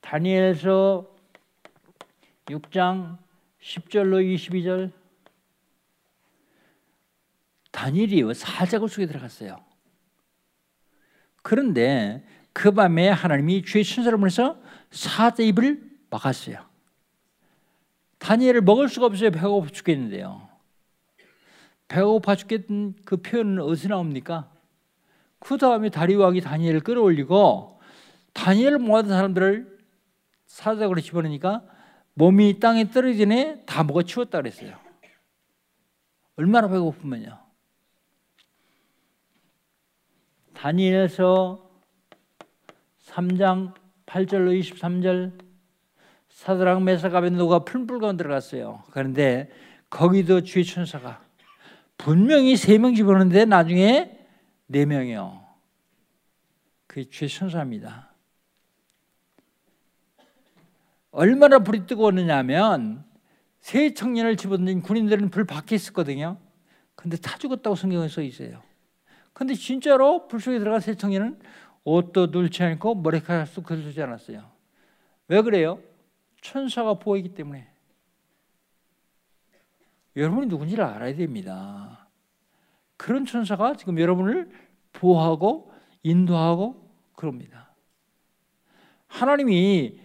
다니엘서 0.00 1.08
6장 2.46 3.18
10절로 3.62 4.34
22절 4.34 4.92
다니엘이 7.70 8.34
사자굴 8.34 8.88
속에 8.88 9.06
들어갔어요. 9.06 9.64
그런데 11.46 12.24
그 12.52 12.72
밤에 12.72 13.08
하나님이 13.08 13.62
주의 13.62 13.84
천사를 13.84 14.18
보내서 14.18 14.60
사자 14.90 15.44
입을 15.44 15.80
막았어요. 16.10 16.58
다니엘을 18.18 18.62
먹을 18.62 18.88
수가 18.88 19.06
없어요. 19.06 19.30
배고파 19.30 19.68
죽겠는데요. 19.68 20.48
배고파 21.86 22.34
죽겠는 22.34 22.96
그 23.04 23.18
표현은 23.18 23.60
어디서 23.60 23.90
나옵니까? 23.90 24.50
그 25.38 25.56
다음에 25.56 25.88
다리왕이 25.88 26.40
다니엘을 26.40 26.80
끌어올리고 26.80 27.80
다니엘을 28.32 28.80
모아둔 28.80 29.12
사람들을 29.12 29.78
사자굴에 30.46 31.00
집어넣으니까 31.00 31.62
몸이 32.14 32.58
땅에 32.58 32.90
떨어지기 32.90 33.20
전에 33.20 33.62
다 33.66 33.84
먹어 33.84 34.02
치웠다 34.02 34.38
그랬어요. 34.38 34.76
얼마나 36.34 36.66
배고프면요. 36.66 37.45
다니엘서 40.56 41.70
3장 43.04 43.74
8절로 44.06 44.58
23절 44.60 45.44
사드랑 46.30 46.84
메삭 46.84 47.14
아벤노가 47.14 47.60
풀불 47.60 48.00
가운데 48.00 48.22
들어갔어요. 48.24 48.82
그런데 48.90 49.50
거기도 49.90 50.42
주의 50.42 50.64
천사가 50.64 51.22
분명히 51.96 52.56
세 52.56 52.78
명 52.78 52.94
집어넣는데 52.94 53.44
나중에 53.44 54.18
네 54.66 54.86
명이요. 54.86 55.44
그 56.86 57.08
주의 57.10 57.28
천사입니다. 57.28 58.10
얼마나 61.10 61.58
불이 61.58 61.86
뜨거웠느냐 61.86 62.36
하면 62.38 63.04
세 63.60 63.94
청년을 63.94 64.36
집어던진 64.36 64.82
군인들은 64.82 65.30
불 65.30 65.44
밖에 65.44 65.74
있었거든요. 65.74 66.38
근데 66.94 67.16
다 67.16 67.36
죽었다고 67.38 67.76
성경에 67.76 68.08
써 68.08 68.22
있어요. 68.22 68.65
근데 69.36 69.52
진짜로 69.52 70.28
불 70.28 70.40
속에 70.40 70.58
들어간 70.58 70.80
세 70.80 70.94
청년은 70.94 71.38
옷도 71.84 72.28
눌지 72.28 72.62
않고 72.62 72.94
머리카락도 72.94 73.64
걸리지 73.64 74.00
않았어요. 74.00 74.50
왜 75.28 75.42
그래요? 75.42 75.78
천사가 76.40 76.94
보이기 76.94 77.34
때문에. 77.34 77.68
여러분이 80.16 80.46
누군지를 80.46 80.82
알아야 80.82 81.14
됩니다. 81.14 82.08
그런 82.96 83.26
천사가 83.26 83.76
지금 83.76 84.00
여러분을 84.00 84.50
보호하고 84.94 85.70
인도하고 86.02 86.90
그럽니다. 87.14 87.74
하나님이 89.06 90.00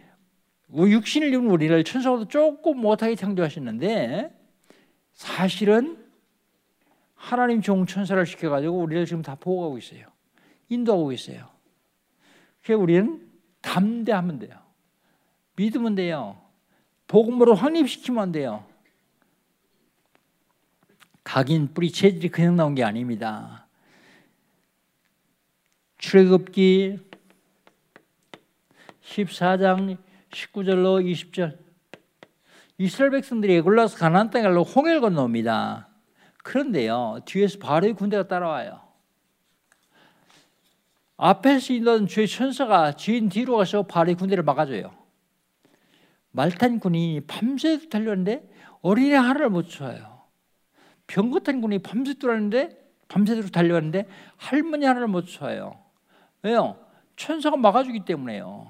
뭐 0.67 0.89
육신을 0.89 1.33
입은 1.33 1.49
우리를 1.49 1.81
천사보다 1.85 2.27
조금 2.27 2.81
못하게 2.81 3.15
창조하셨는데 3.15 4.37
사실은 5.13 6.05
하나님 7.21 7.61
종 7.61 7.85
천사를 7.85 8.25
시켜가지고 8.25 8.79
우리를 8.79 9.05
지금 9.05 9.21
다 9.21 9.35
보호하고 9.35 9.77
있어요. 9.77 10.07
인도하고 10.69 11.11
있어요. 11.11 11.47
그래서 12.63 12.81
우리는 12.81 13.29
담대하면 13.61 14.39
돼요. 14.39 14.57
믿으면 15.55 15.93
돼요. 15.93 16.41
복음으로 17.07 17.53
확립시키면 17.53 18.31
돼요. 18.31 18.65
각인 21.23 21.75
뿌리 21.75 21.91
체질이 21.91 22.29
그냥 22.29 22.55
나온 22.55 22.73
게 22.73 22.83
아닙니다. 22.83 23.67
출애굽기 25.99 26.97
14장 29.03 29.97
19절로 30.31 31.05
20절 31.05 31.55
이스라엘 32.79 33.11
백성들이 33.11 33.53
에골라서 33.57 33.97
가나안 33.97 34.31
가려고 34.31 34.63
홍해를 34.63 35.01
건너옵니다. 35.01 35.90
그런데요 36.43 37.19
뒤에서 37.25 37.59
바로의 37.59 37.93
군대가 37.93 38.27
따라와요. 38.27 38.81
앞에서 41.17 41.73
있던 41.73 42.07
주의 42.07 42.27
천사가 42.27 42.95
지인 42.95 43.29
뒤로 43.29 43.57
가서 43.57 43.83
바로의 43.83 44.15
군대를 44.15 44.43
막아줘요. 44.43 44.91
말탄 46.31 46.79
군이 46.79 47.21
밤새도 47.27 47.89
달렸는데 47.89 48.49
어린애 48.81 49.15
하나를 49.15 49.49
못 49.49 49.69
쳐요. 49.69 50.21
병거탄 51.07 51.61
군이 51.61 51.79
밤새 51.79 52.15
돌았는데 52.15 52.81
밤새도록 53.07 53.51
달려왔는데 53.51 54.07
할머니 54.37 54.85
하나를 54.85 55.07
못 55.07 55.25
쳐요. 55.27 55.77
왜요? 56.41 56.77
천사가 57.17 57.57
막아주기 57.57 58.05
때문에요. 58.05 58.67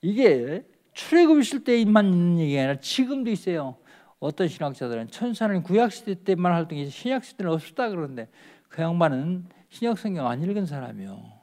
이게 0.00 0.66
출애굽 0.94 1.38
있을 1.40 1.62
때만 1.62 2.06
있는 2.06 2.38
얘기가 2.40 2.62
아니라 2.62 2.80
지금도 2.80 3.30
있어요. 3.30 3.76
어떤 4.18 4.48
신학자들은 4.48 5.10
천사는 5.10 5.62
구약 5.62 5.92
시대 5.92 6.14
때만 6.14 6.52
활동해서 6.52 6.90
신약 6.90 7.24
시대는 7.24 7.52
없었다 7.52 7.88
그러는데 7.90 8.28
그 8.68 8.82
양반은 8.82 9.48
신약 9.68 9.98
성경 9.98 10.26
안 10.26 10.42
읽은 10.42 10.66
사람이요. 10.66 11.36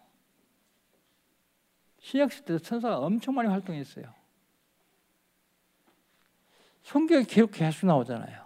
신약 1.99 2.31
시대 2.31 2.57
때 2.57 2.59
천사가 2.59 2.99
엄청 2.99 3.35
많이 3.35 3.49
활동했어요. 3.49 4.05
성경에 6.83 7.23
기록 7.23 7.51
계속 7.51 7.85
나오잖아요. 7.87 8.43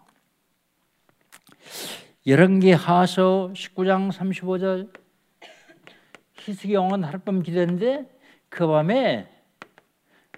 열왕기 2.28 2.72
하서 2.72 3.50
19장 3.54 4.12
35절 4.12 4.94
히스기 6.36 6.74
영은 6.74 7.04
하룻밤 7.04 7.42
기도했는데 7.42 8.06
그 8.50 8.68
밤에 8.68 9.28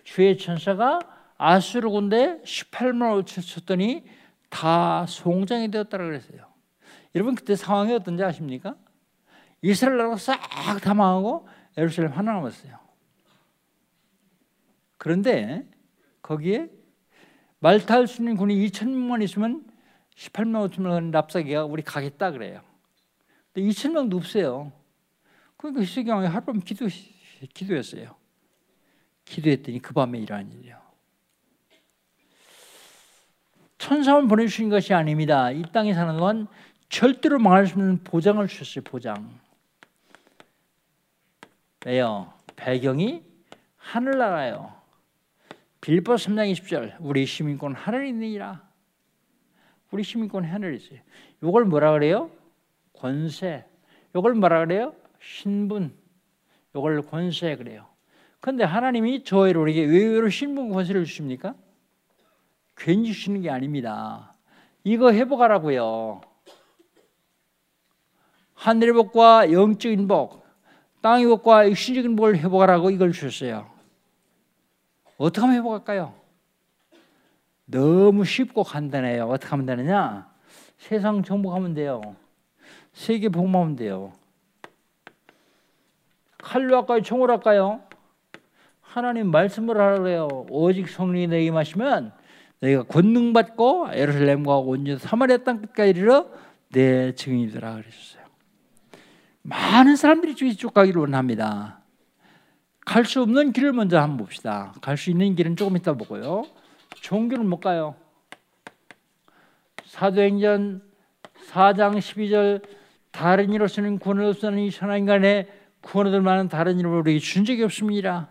주의 0.03 0.37
천사가 0.37 0.99
아수르 1.39 1.89
군대 1.89 2.41
18만 2.43 3.23
5천 3.23 3.47
쳤더니 3.47 4.03
다 4.49 5.05
송장이 5.07 5.71
되었다고 5.71 6.03
그랬어요. 6.03 6.45
여러분 7.15 7.33
그때 7.33 7.55
상황이 7.55 7.93
어떤지 7.93 8.21
아십니까? 8.23 8.75
이스라엘 9.61 9.97
나라가 9.97 10.17
싹다 10.17 10.93
망하고 10.93 11.47
예루살렘 11.77 12.11
하나 12.11 12.33
남았어요. 12.33 12.77
그런데 14.97 15.65
거기에 16.21 16.69
말탈 17.59 18.07
수 18.07 18.21
있는 18.21 18.35
군이 18.35 18.55
2천명만 18.67 19.23
있으면 19.23 19.65
18만 20.15 20.69
5천 20.69 20.81
명 20.81 21.09
납사기가 21.09 21.63
우리 21.63 21.83
가겠다 21.83 22.31
그래요. 22.31 22.61
근데 23.53 23.69
2천 23.69 23.93
명도 23.93 24.17
없어요. 24.17 24.73
그러니까 25.55 25.83
희석이 25.83 26.09
하룻밤 26.09 26.59
기도, 26.59 26.87
기도했어요. 27.53 28.17
기도했더니 29.23 29.79
그 29.79 29.93
밤에 29.93 30.19
일어난 30.19 30.51
일이요. 30.51 30.88
천사만 33.79 34.27
보내주신 34.27 34.69
것이 34.69 34.93
아닙니다. 34.93 35.49
이 35.51 35.63
땅에 35.71 35.93
사는 35.93 36.15
동안 36.15 36.47
절대로 36.89 37.39
망할 37.39 37.65
수 37.65 37.73
없는 37.73 38.03
보장을 38.03 38.45
주셨어요. 38.45 38.83
보장. 38.83 39.39
왜요? 41.85 42.31
배경이 42.57 43.23
하늘나라요. 43.77 44.73
빌보 45.79 46.15
3장 46.15 46.51
20절 46.51 46.97
우리 46.99 47.25
시민권 47.25 47.73
하늘에 47.73 48.09
있느니라. 48.09 48.61
우리 49.91 50.03
시민권 50.03 50.43
하늘에 50.43 50.75
있어요. 50.75 50.99
이걸 51.41 51.63
뭐라 51.63 51.93
그래요? 51.93 52.29
권세. 52.93 53.63
이걸 54.13 54.33
뭐라 54.33 54.65
그래요? 54.65 54.93
신분. 55.21 55.93
이걸 56.75 57.01
권세 57.01 57.55
그래요. 57.55 57.87
그런데 58.41 58.65
하나님이 58.65 59.23
저희를 59.23 59.61
우리에게 59.61 59.83
의외로 59.83 60.29
신분 60.29 60.69
권세를 60.69 61.05
주십니까? 61.05 61.55
괜히 62.79 63.11
주시는 63.11 63.41
게 63.41 63.49
아닙니다. 63.49 64.33
이거 64.83 65.11
회복하라고요. 65.11 66.21
하늘의 68.55 68.93
복과 68.93 69.51
영적인 69.51 70.07
복, 70.07 70.45
땅의 71.01 71.25
복과 71.27 71.69
육신적인 71.69 72.15
복을 72.15 72.37
회복하라고 72.37 72.89
이걸 72.89 73.11
주셨어요. 73.11 73.69
어떻게 75.17 75.41
하면 75.41 75.57
회복할까요? 75.57 76.13
너무 77.65 78.25
쉽고 78.25 78.63
간단해요. 78.63 79.27
어떻게 79.27 79.49
하면 79.51 79.65
되느냐? 79.65 80.29
세상 80.77 81.21
정복하면 81.21 81.73
돼요. 81.73 82.15
세계 82.93 83.27
복음하면 83.29 83.75
돼요. 83.75 84.13
칼로 86.37 86.77
할까요? 86.77 87.01
총으로 87.01 87.33
할까요? 87.33 87.81
하나님 88.81 89.29
말씀을 89.29 89.77
하라 89.77 89.99
그래요. 89.99 90.27
오직 90.49 90.89
성령이 90.89 91.27
내게 91.27 91.45
임하시면 91.45 92.18
너희가 92.61 92.83
권능 92.83 93.33
받고 93.33 93.89
예루살렘과 93.93 94.57
온 94.57 94.97
사마리아 94.97 95.37
땅 95.37 95.61
끝까지 95.61 95.91
이르러 95.91 96.27
내 96.71 97.13
증인이더라 97.15 97.75
그러셨어요. 97.75 98.23
많은 99.41 99.95
사람들이 99.95 100.35
이쪽 100.49 100.73
가기를 100.73 101.01
원합니다. 101.01 101.79
갈 102.85 103.05
수 103.05 103.21
없는 103.21 103.53
길을 103.53 103.71
먼저 103.73 103.99
한번 103.99 104.17
봅시다. 104.17 104.73
갈 104.81 104.97
수 104.97 105.09
있는 105.09 105.35
길은 105.35 105.55
조금 105.55 105.77
이따 105.77 105.93
보고요. 105.93 106.43
종교는 107.01 107.47
못 107.47 107.59
가요. 107.59 107.95
사도행전 109.85 110.81
4장 111.51 111.97
12절 111.97 112.63
다른 113.11 113.51
이로서는 113.53 113.99
구원을 113.99 114.25
없는 114.25 114.59
이 114.59 114.71
천하 114.71 114.97
인간의 114.97 115.47
구원을 115.81 116.09
얻을 116.09 116.21
만한 116.21 116.49
다른 116.49 116.79
이름을 116.79 116.99
우리에게 116.99 117.19
준 117.19 117.45
적이 117.45 117.63
없습니다. 117.63 118.29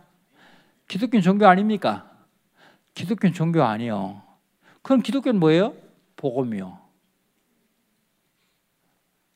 기독교는 0.86 1.22
종교 1.22 1.46
아닙니까? 1.46 2.07
기독교는 2.98 3.32
종교 3.32 3.62
아니요. 3.62 4.20
그럼 4.82 5.02
기독교는 5.02 5.38
뭐예요? 5.38 5.72
복음이요. 6.16 6.80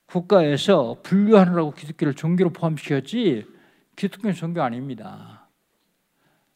국가에서 0.06 0.96
분류하느라고 1.04 1.70
기독교를 1.72 2.14
종교로 2.14 2.50
포함시켰지 2.50 3.46
기독교는 3.94 4.34
종교 4.34 4.62
아닙니다. 4.62 5.46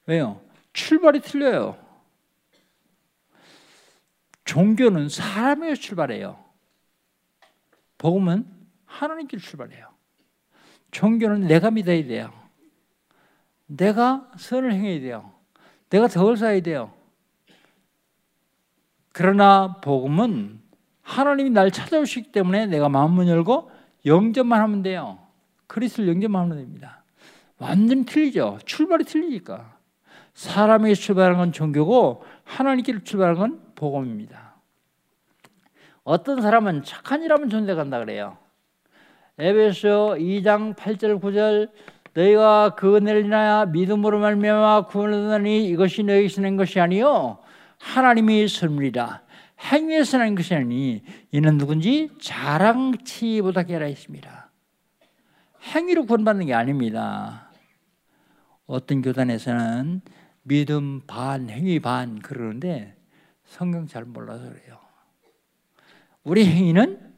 왜요? 0.07 0.41
출발이 0.73 1.21
틀려요. 1.21 1.79
종교는 4.45 5.09
사람에서 5.09 5.81
출발해요. 5.81 6.45
복음은 7.99 8.47
하나님께 8.85 9.39
출발해요. 9.39 9.91
종교는 10.91 11.47
내가 11.47 11.71
믿어야 11.71 12.05
돼요. 12.05 12.33
내가 13.67 14.29
선을 14.39 14.73
행해야 14.73 15.01
돼요. 15.01 15.33
내가 15.89 16.09
덕을 16.09 16.37
쌓아야 16.37 16.61
돼요. 16.61 16.96
그러나 19.19 19.77
복음은 19.81 20.61
하나님이 21.01 21.49
날 21.49 21.71
찾아오시기 21.71 22.33
때문에 22.33 22.67
내가 22.67 22.91
마음문 22.91 23.29
열고 23.29 23.71
영접만 24.05 24.61
하면 24.61 24.83
돼요. 24.83 25.17
그리스를 25.67 26.07
영접만 26.09 26.43
하면 26.43 26.59
됩니다. 26.59 27.03
완전히 27.57 28.05
틀리죠. 28.05 28.59
출발이 28.67 29.05
틀리니까. 29.05 29.75
사람에게 30.35 30.93
출발하는 30.93 31.39
건 31.39 31.53
종교고 31.53 32.25
하나님께 32.45 33.05
출발하는 33.05 33.41
건 33.41 33.61
복음입니다. 33.75 34.57
어떤 36.05 36.43
사람은 36.43 36.83
착한 36.83 37.23
일하면 37.23 37.49
존대 37.49 37.75
간다 37.75 37.99
그래요. 37.99 38.37
에베소 39.39 40.17
2장 40.19 40.77
8절 40.77 41.23
9절 41.23 41.71
너희가 42.13 42.75
그 42.77 42.95
은혜를 42.97 43.25
인하여 43.25 43.65
믿음으로 43.65 44.19
말미암아 44.19 44.89
구원을 44.89 45.15
얻으니 45.31 45.69
이것이 45.69 46.03
너희에게 46.03 46.43
는 46.43 46.59
것이 46.59 46.81
아니요 46.81 47.39
하나님이 47.79 48.49
선물이라 48.49 49.23
행위에서 49.73 50.19
난 50.19 50.35
것이 50.35 50.55
아니 50.55 51.03
이는 51.31 51.59
누군지 51.59 52.11
자랑치 52.21 53.41
못하게 53.41 53.75
하라 53.75 53.87
했습니다. 53.87 54.51
행위로 55.75 56.07
구원받는 56.07 56.47
게 56.47 56.55
아닙니다. 56.55 57.51
어떤 58.67 59.03
교단에서는 59.03 60.01
믿음 60.43 61.01
반, 61.07 61.51
행위 61.51 61.81
반 61.81 62.21
그러는데 62.21 62.97
성경 63.45 63.87
잘 63.87 64.05
몰라서 64.05 64.49
그래요. 64.49 64.79
우리 66.23 66.45
행위는 66.47 67.15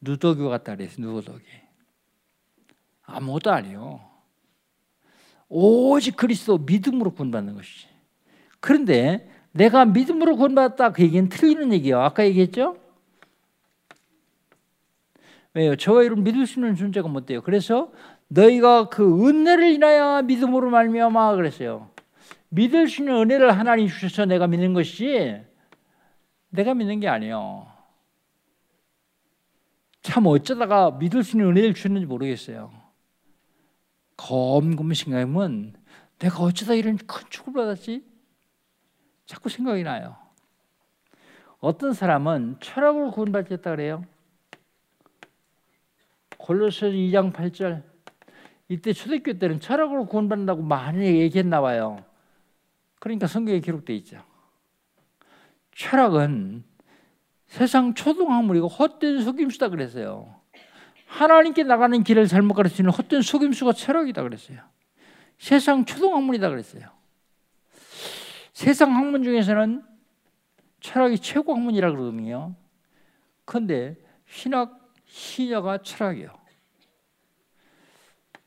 누더기 0.00 0.42
같다 0.44 0.76
그랬어요. 0.76 1.06
누더기. 1.06 1.44
아무것도 3.02 3.52
아니요. 3.52 4.00
오직 5.48 6.16
그리스도 6.16 6.58
믿음으로 6.58 7.12
구원받는 7.12 7.54
것이지. 7.56 7.88
그런데 8.60 9.29
내가 9.52 9.84
믿음으로 9.84 10.36
구원받았다 10.36 10.92
그 10.92 11.02
얘기는 11.02 11.28
틀리는 11.28 11.72
얘기예요. 11.72 12.00
아까 12.00 12.24
얘기했죠? 12.24 12.76
왜요? 15.54 15.74
저와 15.74 16.04
여러분 16.04 16.22
믿을 16.22 16.46
수 16.46 16.60
있는 16.60 16.76
존재가 16.76 17.08
못 17.08 17.26
돼요. 17.26 17.42
그래서 17.42 17.92
너희가 18.28 18.88
그 18.88 19.28
은혜를 19.28 19.72
인하여 19.72 20.22
믿음으로 20.22 20.70
말미암아 20.70 21.34
그랬어요. 21.34 21.90
믿을 22.50 22.88
수 22.88 23.02
있는 23.02 23.16
은혜를 23.16 23.58
하나님 23.58 23.88
주셔서 23.88 24.26
내가 24.26 24.46
믿는 24.46 24.74
것이 24.74 25.40
내가 26.50 26.74
믿는 26.74 27.00
게 27.00 27.08
아니에요. 27.08 27.66
참 30.02 30.26
어쩌다가 30.26 30.92
믿을 30.92 31.24
수 31.24 31.36
있는 31.36 31.50
은혜를 31.50 31.74
주셨는지 31.74 32.06
모르겠어요. 32.06 32.72
검검 34.16 34.94
생각하면 34.94 35.74
내가 36.18 36.42
어쩌다 36.42 36.74
이런 36.74 36.96
큰 36.96 37.26
축을 37.28 37.52
받았지? 37.52 38.09
자꾸 39.30 39.48
생각이 39.48 39.84
나요. 39.84 40.16
어떤 41.60 41.92
사람은 41.92 42.56
철학으로 42.58 43.12
구원받겠다 43.12 43.70
그래요. 43.70 44.04
골로새 46.36 46.90
2장 46.90 47.32
8절 47.32 47.84
이때 48.68 48.92
초대교 48.92 49.38
때는 49.38 49.60
철학으로 49.60 50.06
구원받는다고 50.06 50.62
많이 50.62 51.20
얘기했나 51.20 51.60
봐요. 51.60 52.04
그러니까 52.98 53.28
성경에 53.28 53.60
기록되어 53.60 53.94
있죠. 53.98 54.20
철학은 55.76 56.64
세상 57.46 57.94
초등학물이고 57.94 58.66
헛된 58.66 59.22
속임수다 59.22 59.68
그랬어요. 59.68 60.40
하나님께 61.06 61.62
나가는 61.62 62.02
길을 62.02 62.26
잘못 62.26 62.54
가르치는 62.54 62.90
헛된 62.90 63.22
속임수가 63.22 63.74
철학이다 63.74 64.24
그랬어요. 64.24 64.58
세상 65.38 65.84
초등학문이다 65.84 66.48
그랬어요. 66.48 66.99
세상 68.52 68.94
학문 68.94 69.22
중에서는 69.22 69.82
철학이 70.80 71.18
최고 71.18 71.54
학문이라 71.54 71.90
그러거든요. 71.90 72.54
그런데 73.44 73.96
신학 74.26 74.92
신여가 75.04 75.78
철학이요. 75.78 76.40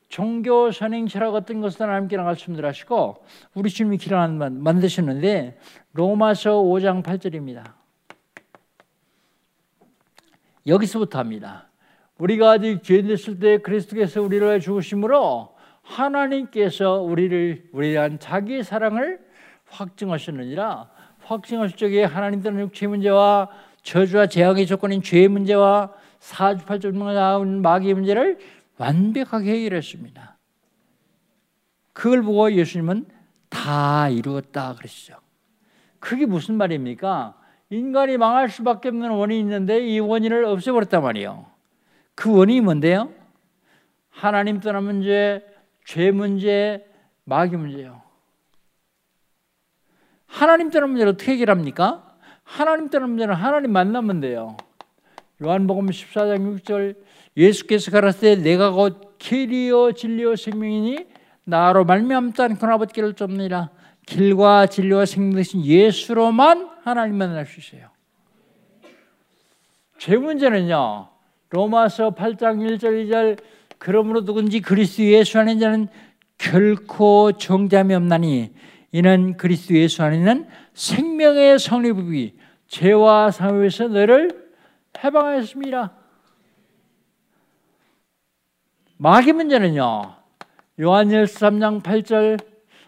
종교 0.08 0.70
선행 0.70 1.08
철학 1.08 1.32
같은 1.32 1.60
것은 1.60 1.86
하나님께 1.86 2.16
말씀들 2.16 2.64
하시고 2.64 3.24
우리 3.54 3.68
주님이 3.68 3.98
길을 3.98 4.28
만드셨는데 4.28 5.58
로마서 5.92 6.62
5장 6.62 7.02
8절입니다. 7.02 7.72
여기서부터 10.66 11.18
합니다. 11.18 11.68
우리가 12.18 12.52
아직 12.52 12.82
죄인됐을 12.82 13.38
때 13.38 13.58
그리스도께서 13.58 14.22
우리를 14.22 14.60
죽으심으로 14.60 15.54
하나님께서 15.82 17.00
우리를 17.00 17.70
우리한 17.72 18.18
자기의 18.18 18.62
사랑을 18.62 19.23
확증하셨느니라 19.74 20.88
확증하실 21.24 21.76
적에 21.76 22.04
하나님들은 22.04 22.60
육체 22.60 22.86
문제와 22.86 23.48
저주와 23.82 24.26
재앙의 24.26 24.66
조건인 24.66 25.02
죄의 25.02 25.28
문제와 25.28 25.92
사주팔절만 26.20 27.14
나온 27.14 27.62
마귀의 27.62 27.94
문제를 27.94 28.38
완벽하게 28.78 29.52
해결했습니다. 29.54 30.36
그걸 31.92 32.22
보고 32.22 32.50
예수님은 32.50 33.06
다 33.48 34.08
이루었다 34.08 34.74
그러시죠. 34.74 35.16
그게 36.00 36.26
무슨 36.26 36.56
말입니까? 36.56 37.38
인간이 37.70 38.16
망할 38.16 38.48
수밖에 38.48 38.88
없는 38.88 39.10
원인이 39.10 39.40
있는데 39.40 39.86
이 39.86 40.00
원인을 40.00 40.44
없애버렸단 40.44 41.02
말이에요. 41.02 41.46
그 42.14 42.36
원인이 42.36 42.60
뭔데요? 42.60 43.10
하나님 44.10 44.60
떠난 44.60 44.84
문제, 44.84 45.44
죄 45.84 46.10
문제, 46.10 46.86
마귀 47.24 47.56
문제요. 47.56 48.03
하나님 50.34 50.68
떠난 50.70 50.90
문제를 50.90 51.12
어떻게 51.12 51.32
해결합니까? 51.32 52.02
하나님 52.42 52.88
떠난 52.88 53.10
문제는 53.10 53.36
하나님 53.36 53.70
만나면 53.70 54.20
돼요. 54.20 54.56
요한복음 55.40 55.86
14장 55.86 56.58
6절 56.58 56.96
예수께서 57.36 57.92
가라사대 57.92 58.36
내가 58.42 58.72
곧 58.72 59.16
길이요 59.18 59.92
진리요 59.92 60.34
생명이니 60.34 61.06
나로 61.44 61.84
말미암지 61.84 62.42
않고 62.42 62.66
아버지께를 62.66 63.14
쫓느니라 63.14 63.70
길과 64.06 64.66
진리와 64.66 65.06
생명 65.06 65.36
되신 65.36 65.64
예수로만 65.64 66.68
하나님 66.82 67.16
만날 67.16 67.46
수 67.46 67.60
있어요. 67.60 67.90
죄 69.98 70.16
문제는요. 70.16 71.10
로마서 71.50 72.10
8장 72.10 72.58
1절 72.58 73.06
2절 73.06 73.38
그러므로 73.78 74.24
누군지 74.24 74.60
그리스도 74.60 75.04
예수 75.04 75.38
안에 75.38 75.60
자는 75.60 75.86
결코 76.38 77.30
정잠이 77.30 77.94
없나니 77.94 78.63
이는 78.94 79.36
그리스도 79.36 79.74
예수 79.74 80.04
안에 80.04 80.18
있는 80.18 80.46
생명의 80.72 81.58
성립이 81.58 82.32
죄와 82.68 83.32
사회에서 83.32 83.88
너를 83.88 84.52
해방하였습니다. 85.02 85.92
마귀 88.98 89.32
문제는요. 89.32 90.14
요한일서 90.80 91.50
3장 91.50 91.82
8절 91.82 92.40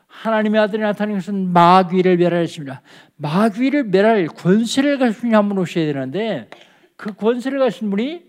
하나님의 0.06 0.60
아들이 0.60 0.82
나타난 0.82 1.16
것은 1.16 1.52
마귀를 1.52 2.18
멸하였습니다. 2.18 2.82
마귀를 3.16 3.88
멸할 3.88 4.28
권세를 4.28 4.98
가진 4.98 5.34
한분 5.34 5.58
오셔야 5.58 5.86
되는데 5.86 6.48
그 6.96 7.14
권세를 7.14 7.58
가진 7.58 7.90
분이 7.90 8.22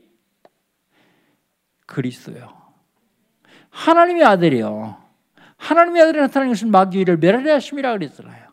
그리스도요. 1.86 2.58
하나님의 3.70 4.24
아들이요. 4.24 5.07
하나님의 5.58 6.02
아들이 6.02 6.20
나타난 6.20 6.50
것은 6.50 6.72
마귀를 6.72 7.18
멸하였습니다 7.18 7.94
그랬잖아요. 7.94 8.48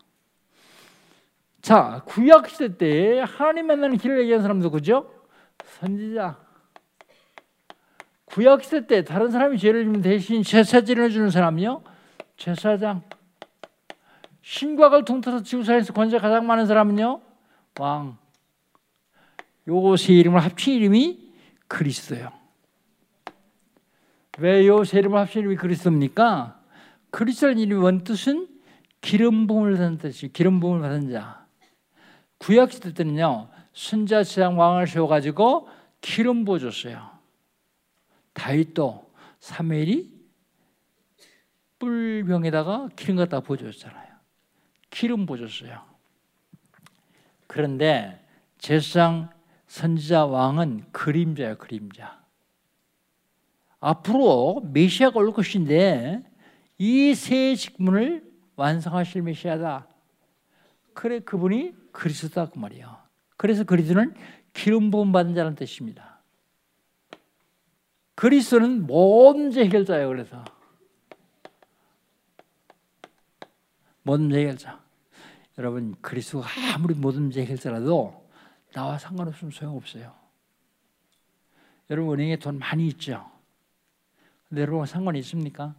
자, 1.63 2.03
구약 2.07 2.49
시대 2.49 2.77
때 2.77 3.25
하나님 3.27 3.67
만나는 3.69 3.97
길을 3.97 4.21
얘기한 4.21 4.43
사람도 4.43 4.71
그죠? 4.71 5.11
선지자. 5.79 6.39
구약 8.27 8.65
시대 8.65 8.87
때 8.87 9.05
다른 9.05 9.31
사람이 9.31 9.59
죄를 9.59 9.85
지면 9.85 10.03
대신 10.03 10.43
제사지를 10.43 11.05
해주는 11.05 11.31
사람이요? 11.31 11.83
제사장. 12.37 13.03
신과를 14.43 15.05
통틀어서 15.05 15.43
지구상에서 15.43 15.93
권세 15.95 16.19
가장 16.19 16.47
많은 16.47 16.67
사람은요? 16.67 17.21
왕. 17.79 18.19
요세 19.67 20.13
이름을 20.13 20.41
합친 20.45 20.75
이름이 20.75 21.33
그리스도예요. 21.67 22.31
왜요 24.39 24.85
세 24.85 24.99
이름을 24.99 25.19
합친 25.19 25.41
이름이 25.41 25.57
그리스도입니까? 25.57 26.61
그리스도의 27.15 27.61
이름의 27.61 27.85
원뜻은 27.85 28.49
기름 29.01 29.47
부음을 29.47 29.75
받은 29.75 29.99
뜻이 29.99 30.33
기름 30.33 30.59
부음을 30.59 30.81
받은 30.81 31.13
자. 31.13 31.47
구약 32.39 32.73
시대 32.73 32.93
때는요 32.93 33.49
순자 33.73 34.25
제장 34.25 34.59
왕을 34.59 34.89
세워 34.89 35.07
가지고 35.07 35.69
기름 36.01 36.45
부어 36.45 36.59
줬어요. 36.59 37.09
다윗도 38.33 39.13
사무엘이 39.39 40.13
뿔병에다가 41.79 42.89
기름 42.97 43.15
갖다 43.15 43.39
부어 43.39 43.59
줬잖아요. 43.59 44.09
기름 44.91 45.25
부어 45.25 45.37
줬어요. 45.37 45.83
그런데 47.47 48.27
제사장 48.59 49.31
선지자 49.69 50.27
왕은 50.27 50.87
그림자예요, 50.91 51.59
그림자. 51.59 52.21
앞으로 53.79 54.63
메시아가 54.73 55.21
올 55.21 55.33
것인데 55.33 56.34
이 56.79 57.15
세 57.15 57.55
직분을 57.55 58.33
완성하실 58.57 59.23
메시아다. 59.23 59.89
그래 60.93 61.21
그분이 61.21 61.75
그리스도다 61.93 62.51
그 62.51 62.59
말이에요. 62.59 62.97
그래서 63.37 63.65
그리스도는 63.65 64.15
기름 64.53 64.91
부음 64.91 65.13
받은 65.13 65.35
자라는 65.35 65.57
뜻입니다. 65.57 66.21
그리스도는 68.15 68.87
모든 68.87 69.53
해결자예요. 69.53 70.09
그래서 70.09 70.45
모든 74.03 74.33
해결자. 74.33 74.83
여러분 75.59 75.95
그리스도가 76.01 76.49
아무리 76.75 76.95
모든 76.95 77.33
해결자라도 77.33 78.29
나와 78.73 78.99
상관없으면 78.99 79.51
소용없어요. 79.51 80.15
여러분 81.91 82.15
은행에 82.15 82.37
돈 82.37 82.59
많이 82.59 82.87
있죠. 82.89 83.31
근데 84.49 84.67
상관이 84.87 85.19
있습니까? 85.21 85.75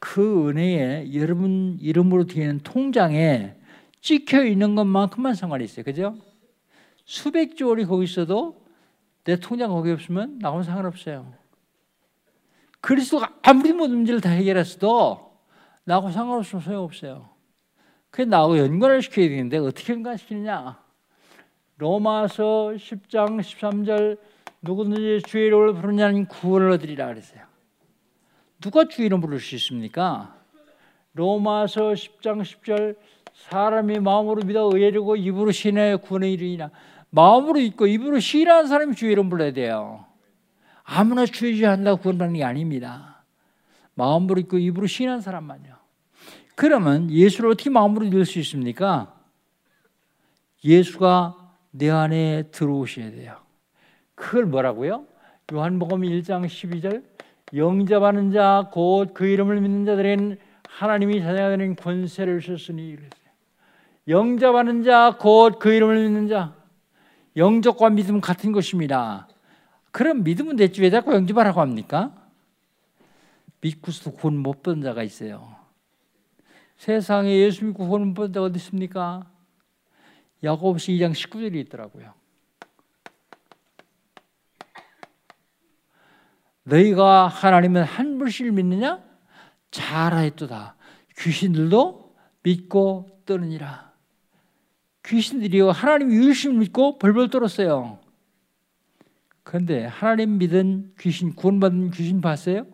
그 0.00 0.48
은혜에 0.48 1.14
여러분 1.14 1.76
이름으로 1.80 2.26
되어 2.26 2.42
있는 2.42 2.58
통장에 2.60 3.54
찍혀 4.00 4.44
있는 4.44 4.74
것만큼만 4.74 5.34
상관이 5.34 5.62
있어요. 5.64 5.84
그죠? 5.84 6.16
수백 7.04 7.56
조 7.56 7.68
원이 7.68 7.84
거기 7.84 8.04
있어도 8.04 8.64
내 9.24 9.36
통장 9.36 9.70
거기 9.70 9.90
없으면 9.90 10.38
나하고 10.40 10.62
상관없어요. 10.62 11.32
그리스도가 12.80 13.36
아무리 13.42 13.72
모든 13.74 13.96
문제를 13.96 14.22
다 14.22 14.30
해결했어도 14.30 15.38
나하고 15.84 16.10
상관없으면 16.10 16.62
소용없어요. 16.62 17.28
그게 18.10 18.24
나하고 18.24 18.58
연관을 18.58 19.02
시켜야 19.02 19.28
되는데 19.28 19.58
어떻게 19.58 19.92
연관시키느냐? 19.92 20.82
로마서 21.76 22.72
10장 22.76 23.40
13절 23.40 24.18
누구든지 24.62 25.22
주의 25.26 25.46
이름을 25.46 25.74
부르냐는 25.74 26.26
구원을 26.26 26.70
얻으리라 26.72 27.06
그랬어요. 27.06 27.49
누가 28.60 28.84
주의 28.84 29.06
이름 29.06 29.20
부를 29.20 29.40
수 29.40 29.54
있습니까? 29.54 30.36
로마서 31.14 31.92
10장 31.92 32.42
10절 32.42 32.96
사람이 33.32 34.00
마음으로 34.00 34.42
믿어 34.44 34.70
의뢰고 34.72 35.16
입으로 35.16 35.50
신의 35.50 35.98
구원에 36.02 36.30
이르니라 36.30 36.70
마음으로 37.10 37.54
믿고 37.54 37.86
입으로 37.86 38.20
시인하는 38.20 38.68
사람이 38.68 38.94
주의 38.94 39.12
이름 39.12 39.28
불러야 39.28 39.52
돼요. 39.52 40.04
아무나 40.84 41.24
주의 41.26 41.56
주의 41.56 41.68
한다고 41.68 42.00
구원받는 42.02 42.36
게 42.36 42.44
아닙니다. 42.44 43.24
마음으로 43.94 44.36
믿고 44.36 44.58
입으로 44.58 44.86
시인하는 44.86 45.20
사람만요. 45.20 45.76
그러면 46.54 47.10
예수를 47.10 47.50
어떻게 47.50 47.70
마음으로 47.70 48.04
믿을 48.04 48.26
수 48.26 48.38
있습니까? 48.40 49.18
예수가 50.62 51.56
내 51.70 51.88
안에 51.90 52.50
들어오셔야 52.50 53.10
돼요. 53.12 53.36
그걸 54.14 54.44
뭐라고요? 54.44 55.06
요한복음 55.52 56.02
1장 56.02 56.44
12절 56.44 57.02
영접하는 57.54 58.30
자 58.30 58.70
곧 58.74 59.12
그 59.14 59.26
이름을 59.26 59.60
믿는 59.60 59.84
자들은 59.84 60.38
하나님이 60.68 61.20
되는 61.20 61.74
권세를 61.76 62.40
주셨으니. 62.40 62.96
영접하는 64.08 64.82
자 64.82 65.16
곧 65.18 65.58
그 65.58 65.72
이름을 65.72 66.04
믿는 66.04 66.28
자 66.28 66.54
영접과 67.36 67.90
믿음 67.90 68.20
같은 68.20 68.52
것입니다. 68.52 69.28
그럼 69.92 70.22
믿으면 70.22 70.56
됐지 70.56 70.80
왜 70.82 70.90
자꾸 70.90 71.12
영접하라고 71.14 71.60
합니까? 71.60 72.14
믿고서도 73.60 74.16
구원 74.16 74.38
못 74.38 74.62
받은 74.62 74.82
자가 74.82 75.02
있어요. 75.02 75.56
세상에 76.76 77.36
예수 77.40 77.64
믿고 77.64 77.86
구원 77.86 78.08
못 78.08 78.14
받은 78.14 78.32
자가 78.32 78.46
어디 78.46 78.56
있습니까? 78.56 79.26
야고보서 80.42 80.92
2장 80.92 81.12
19절이 81.12 81.56
있더라고요. 81.66 82.14
너희가 86.64 87.28
하나님은 87.28 87.84
한 87.84 88.18
분씩 88.18 88.52
믿느냐? 88.52 89.02
잘하였도다. 89.70 90.76
귀신들도 91.18 92.14
믿고 92.42 93.22
떠느니라. 93.26 93.92
귀신들이요 95.04 95.70
하나님 95.70 96.12
유일신 96.12 96.58
믿고 96.58 96.98
벌벌 96.98 97.30
떨었어요. 97.30 97.98
그런데 99.42 99.84
하나님 99.86 100.38
믿은 100.38 100.94
귀신 100.98 101.34
구원받은 101.34 101.90
귀신 101.90 102.20
봤어요? 102.20 102.66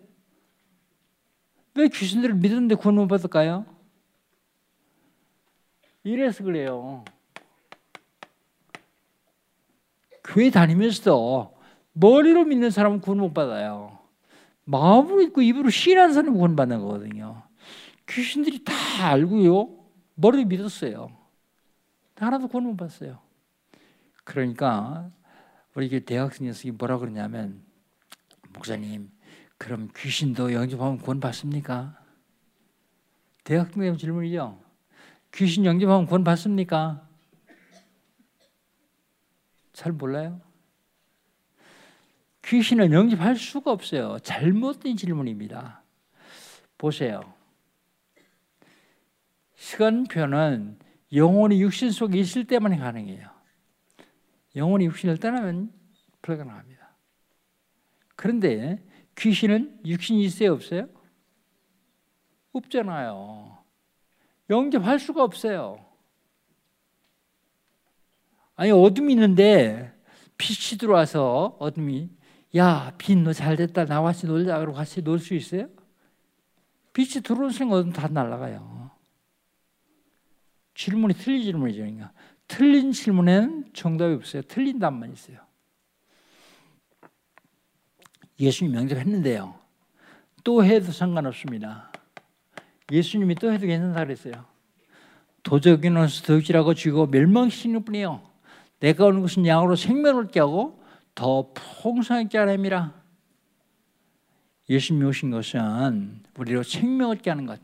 왜 1.74 1.88
귀신들을 1.88 2.34
믿었는데 2.36 2.74
구원 2.76 2.96
못 2.96 3.06
받을까요? 3.06 3.66
이래서 6.04 6.44
그래요. 6.44 7.04
교회 10.24 10.50
다니면서도 10.50 11.55
머리로 11.98 12.44
믿는 12.44 12.70
사람은 12.70 13.00
구원 13.00 13.20
못 13.20 13.32
받아요. 13.32 13.98
마음으로 14.64 15.16
믿고 15.16 15.40
입으로 15.40 15.70
신하는 15.70 16.12
사람은 16.12 16.34
구원 16.34 16.54
받는 16.54 16.80
거거든요. 16.80 17.42
귀신들이 18.06 18.64
다 18.64 18.74
알고요. 19.12 19.70
머리로 20.14 20.46
믿었어요. 20.46 21.08
하나도 22.16 22.48
구원 22.48 22.64
못 22.64 22.76
받았어요. 22.76 23.18
그러니까 24.24 25.10
우리 25.74 25.88
대학생 26.04 26.46
녀석이 26.46 26.72
뭐라 26.72 26.98
그러냐면 26.98 27.62
목사님 28.52 29.10
그럼 29.56 29.88
귀신도 29.96 30.52
영접하면 30.52 30.98
구원 30.98 31.18
받습니까? 31.20 31.98
대학생 33.42 33.96
질문이죠. 33.96 34.60
귀신 35.32 35.64
영접하면 35.64 36.06
구원 36.06 36.24
받습니까? 36.24 37.08
잘 39.72 39.92
몰라요. 39.92 40.45
귀신은 42.46 42.92
영접할 42.92 43.36
수가 43.36 43.72
없어요. 43.72 44.18
잘못된 44.20 44.96
질문입니다. 44.96 45.82
보세요. 46.78 47.20
시간표는 49.56 50.78
영혼이 51.12 51.60
육신 51.60 51.90
속에 51.90 52.18
있을 52.18 52.46
때만 52.46 52.78
가능해요. 52.78 53.28
영혼이 54.54 54.84
육신을 54.86 55.18
떠나면 55.18 55.72
불가능합니다. 56.22 56.96
그런데 58.14 58.82
귀신은 59.16 59.80
육신이 59.84 60.22
있어요, 60.24 60.52
없어요? 60.52 60.88
없잖아요. 62.52 63.58
영접할 64.50 65.00
수가 65.00 65.24
없어요. 65.24 65.84
아니 68.54 68.70
어둠이 68.70 69.12
있는데 69.14 69.92
빛이 70.38 70.78
들어와서 70.78 71.56
어둠이 71.58 72.16
야, 72.54 72.92
빛너 72.96 73.32
잘됐다. 73.32 73.86
나와 73.86 74.12
같이 74.12 74.26
놀자. 74.26 74.58
그러고 74.58 74.76
같이 74.76 75.02
놀 75.02 75.18
수 75.18 75.34
있어요? 75.34 75.68
빛이 76.92 77.22
들어오는 77.22 77.50
순간 77.50 77.92
다 77.92 78.08
날아가요. 78.08 78.90
질문이 80.74 81.14
틀린 81.14 81.42
질문이죠. 81.42 81.80
그러니까. 81.80 82.12
틀린 82.48 82.92
질문에는 82.92 83.70
정답이 83.74 84.14
없어요. 84.14 84.42
틀린 84.42 84.78
답만 84.78 85.12
있어요. 85.12 85.38
예수님 88.38 88.72
명접했는데요. 88.74 89.54
또 90.44 90.64
해도 90.64 90.92
상관없습니다. 90.92 91.90
예수님이 92.92 93.34
또 93.34 93.52
해도 93.52 93.66
괜찮다 93.66 94.04
그랬어요. 94.04 94.44
도적이는 95.42 96.06
도적이라고 96.06 96.74
쥐고 96.74 97.06
멸망시키는 97.06 97.84
뿐이요. 97.84 98.22
내가 98.80 99.06
오는 99.06 99.22
것은 99.22 99.46
양으로 99.46 99.76
생명을 99.76 100.28
하고 100.36 100.82
더 101.16 101.50
풍성하게 101.54 102.38
하람이라. 102.38 102.94
예수님이 104.68 105.06
오신 105.06 105.30
것은 105.30 106.22
우리로 106.38 106.62
생명을 106.62 107.16
얻게 107.16 107.30
하는 107.30 107.46
것. 107.46 107.58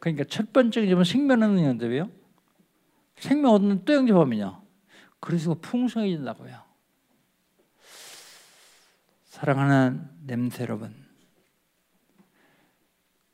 그러니까 0.00 0.24
첫 0.24 0.52
번째 0.52 0.86
점은 0.86 1.04
생명 1.04 1.42
얻는 1.42 1.64
연습이에요. 1.64 2.10
생명 3.16 3.52
얻는 3.52 3.84
또 3.84 3.94
영접하면요. 3.94 4.60
그래서 5.20 5.54
풍성해진다고요. 5.54 6.60
사랑하는 9.24 10.10
냄새 10.24 10.64
여러분. 10.64 11.06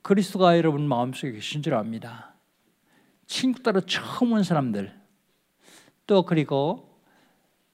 그리스도가 0.02 0.58
여러분 0.58 0.86
마음속에 0.86 1.32
계신 1.32 1.62
줄 1.62 1.74
압니다. 1.74 2.34
친구 3.26 3.62
따라 3.62 3.80
처음 3.80 4.32
온 4.32 4.42
사람들, 4.42 5.00
또 6.06 6.24
그리고 6.24 6.91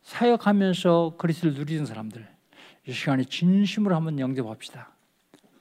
사역하면서 0.08 1.16
그리스도를 1.18 1.54
누리는 1.54 1.84
사람들, 1.84 2.26
이 2.86 2.92
시간에 2.92 3.24
진심으로 3.24 3.94
한번 3.94 4.18
영접합시다. 4.18 4.90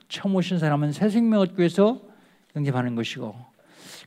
처음 0.08 0.34
오신 0.36 0.58
사람은 0.58 0.92
새 0.92 1.10
생명 1.10 1.40
얻기 1.40 1.58
위해서 1.58 2.00
영접하는 2.56 2.94
것이고, 2.94 3.36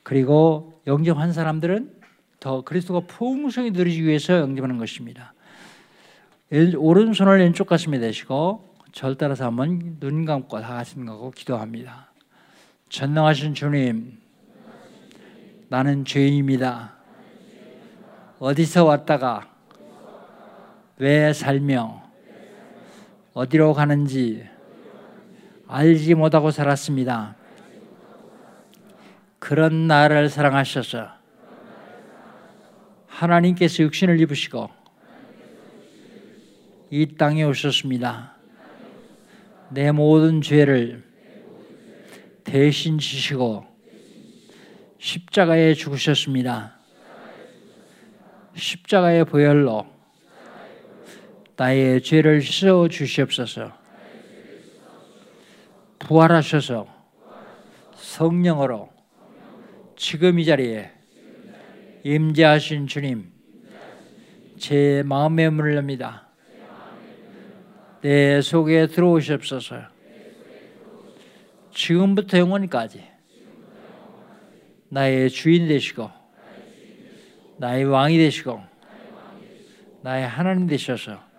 그리고 0.02 0.82
영접한 0.88 1.32
사람들은 1.32 1.94
더 2.40 2.64
그리스도가 2.64 3.02
풍성히 3.02 3.70
누리기 3.70 4.04
위해서 4.04 4.40
영접하는 4.40 4.80
것입니다. 4.80 5.36
오른손을 6.76 7.38
왼쪽 7.38 7.68
가슴에 7.68 8.00
대시고 8.00 8.74
절 8.94 9.16
따라서 9.16 9.46
한번 9.46 10.00
눈 10.00 10.26
감고 10.26 10.60
다 10.60 10.70
같이 10.74 10.96
가고 10.96 11.30
기도합니다. 11.30 12.12
전능하신 12.90 13.54
주님, 13.54 14.20
나는 15.70 16.04
죄인입니다. 16.04 16.96
어디서 18.40 18.86
왔다가 18.86 19.51
왜 21.02 21.34
살며 21.34 22.00
어디로 23.34 23.74
가는지 23.74 24.48
알지 25.68 26.14
못하고 26.14 26.52
살았습니다. 26.52 27.36
그런 29.40 29.88
나를 29.88 30.30
사랑하셔서 30.30 31.10
하나님께서 33.08 33.82
육신을 33.82 34.20
입으시고 34.20 34.70
이 36.92 37.16
땅에 37.16 37.46
오셨습니다. 37.46 38.36
내 39.72 39.92
모든 39.92 40.40
죄를 40.44 41.04
대신 42.44 43.00
지시고 43.00 43.66
십자가에 45.00 45.74
죽으셨습니다. 45.74 46.78
십자가의 48.54 49.26
보혈로 49.26 50.01
나의 51.62 52.02
죄를 52.02 52.42
씻어 52.42 52.88
주시옵소서. 52.88 53.72
부활하셔서 56.00 56.88
성령으로 57.94 58.90
지금 59.96 60.40
이 60.40 60.46
자리에 60.46 60.90
임재하신 62.04 62.88
주님, 62.88 63.32
제 64.58 65.04
마음의 65.06 65.52
문을 65.52 65.76
엽니다. 65.76 66.30
내 68.02 68.42
속에 68.42 68.88
들어오시옵소서. 68.88 69.84
지금부터 71.76 72.40
영원까지 72.40 73.04
나의 74.90 75.30
주인 75.30 75.68
되시고 75.68 76.10
나의 77.58 77.84
왕이 77.84 78.18
되시고 78.18 78.60
나의 80.02 80.28
하나님 80.28 80.66
되셔서 80.66 81.30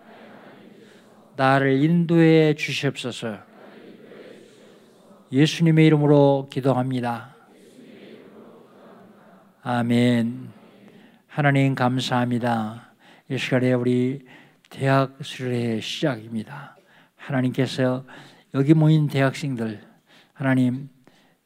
나를 1.35 1.83
인도해 1.83 2.53
주시옵소서. 2.53 3.37
예수님의 5.31 5.87
이름으로 5.87 6.47
기도합니다. 6.51 7.35
아멘. 9.63 10.49
하나님 11.27 11.73
감사합니다. 11.73 12.93
이 13.31 13.37
시간에 13.37 13.73
우리 13.73 14.21
대학 14.69 15.17
수련회 15.21 15.79
시작입니다. 15.79 16.77
하나님께서 17.15 18.05
여기 18.53 18.73
모인 18.73 19.07
대학생들 19.07 19.81
하나님 20.33 20.89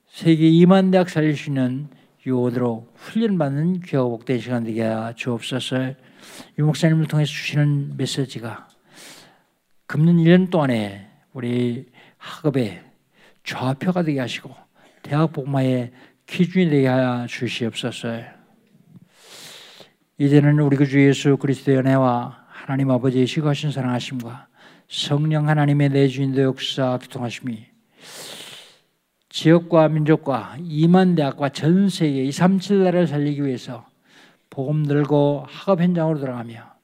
세계 0.07 0.49
2만 0.49 0.91
대학 0.91 1.09
살릴 1.09 1.37
수 1.37 1.49
있는 1.49 1.87
요원으로 2.25 2.89
훈련받는 2.95 3.81
귀하고 3.81 4.17
복된 4.17 4.39
시간 4.39 4.63
되게 4.65 4.89
주옵소서 5.15 5.93
유 6.57 6.65
목사님을 6.65 7.07
통해서 7.07 7.31
주시는 7.31 7.95
메시지가 7.95 8.66
금년 9.87 10.17
1년 10.17 10.51
동안에 10.51 11.07
우리 11.31 11.85
학업의 12.17 12.83
좌표가 13.45 14.03
되게 14.03 14.19
하시고 14.19 14.53
대학 15.01 15.31
복마의 15.31 15.91
기준이 16.25 16.69
되게 16.69 16.87
하여 16.87 17.25
주시옵소서. 17.25 18.19
이제는 20.17 20.59
우리 20.59 20.75
그 20.75 20.85
주 20.85 20.99
예수 21.01 21.37
그리스도의 21.37 21.77
은혜와 21.77 22.47
하나님 22.49 22.91
아버지의 22.91 23.27
시거하신 23.27 23.71
사랑하심과 23.71 24.47
성령 24.89 25.47
하나님의 25.47 25.89
내주인도 25.89 26.41
역사 26.41 26.97
교통하심이 27.01 27.65
지역과 29.29 29.87
민족과 29.89 30.57
2만 30.59 31.15
대학과 31.15 31.49
전 31.49 31.87
세계 31.87 32.23
이 32.25 32.29
37나라를 32.29 33.07
살리기 33.07 33.45
위해서 33.45 33.85
복음 34.49 34.85
들고 34.85 35.45
학업 35.47 35.81
현장으로 35.81 36.19
들어가며 36.19 36.76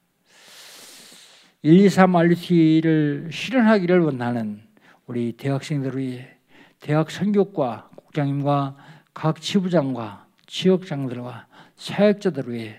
1, 1.66 1.80
2, 1.80 1.88
3 1.88 2.14
RUT를 2.14 3.30
실현하기를 3.32 4.00
원하는 4.00 4.60
우리 5.06 5.32
대학생들을 5.32 5.98
위해 5.98 6.28
대학 6.78 7.10
선교과 7.10 7.88
국장님과 7.96 8.76
각 9.14 9.40
지부장과 9.40 10.26
지역장들과 10.44 11.46
사역자들을 11.76 12.52
위해 12.52 12.76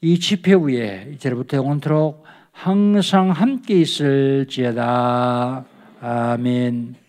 이 0.00 0.18
집회 0.18 0.54
위에 0.54 1.12
이제부터 1.14 1.58
영원토록 1.58 2.24
항상 2.50 3.30
함께 3.30 3.80
있을지어다. 3.80 5.64
아멘. 6.00 6.99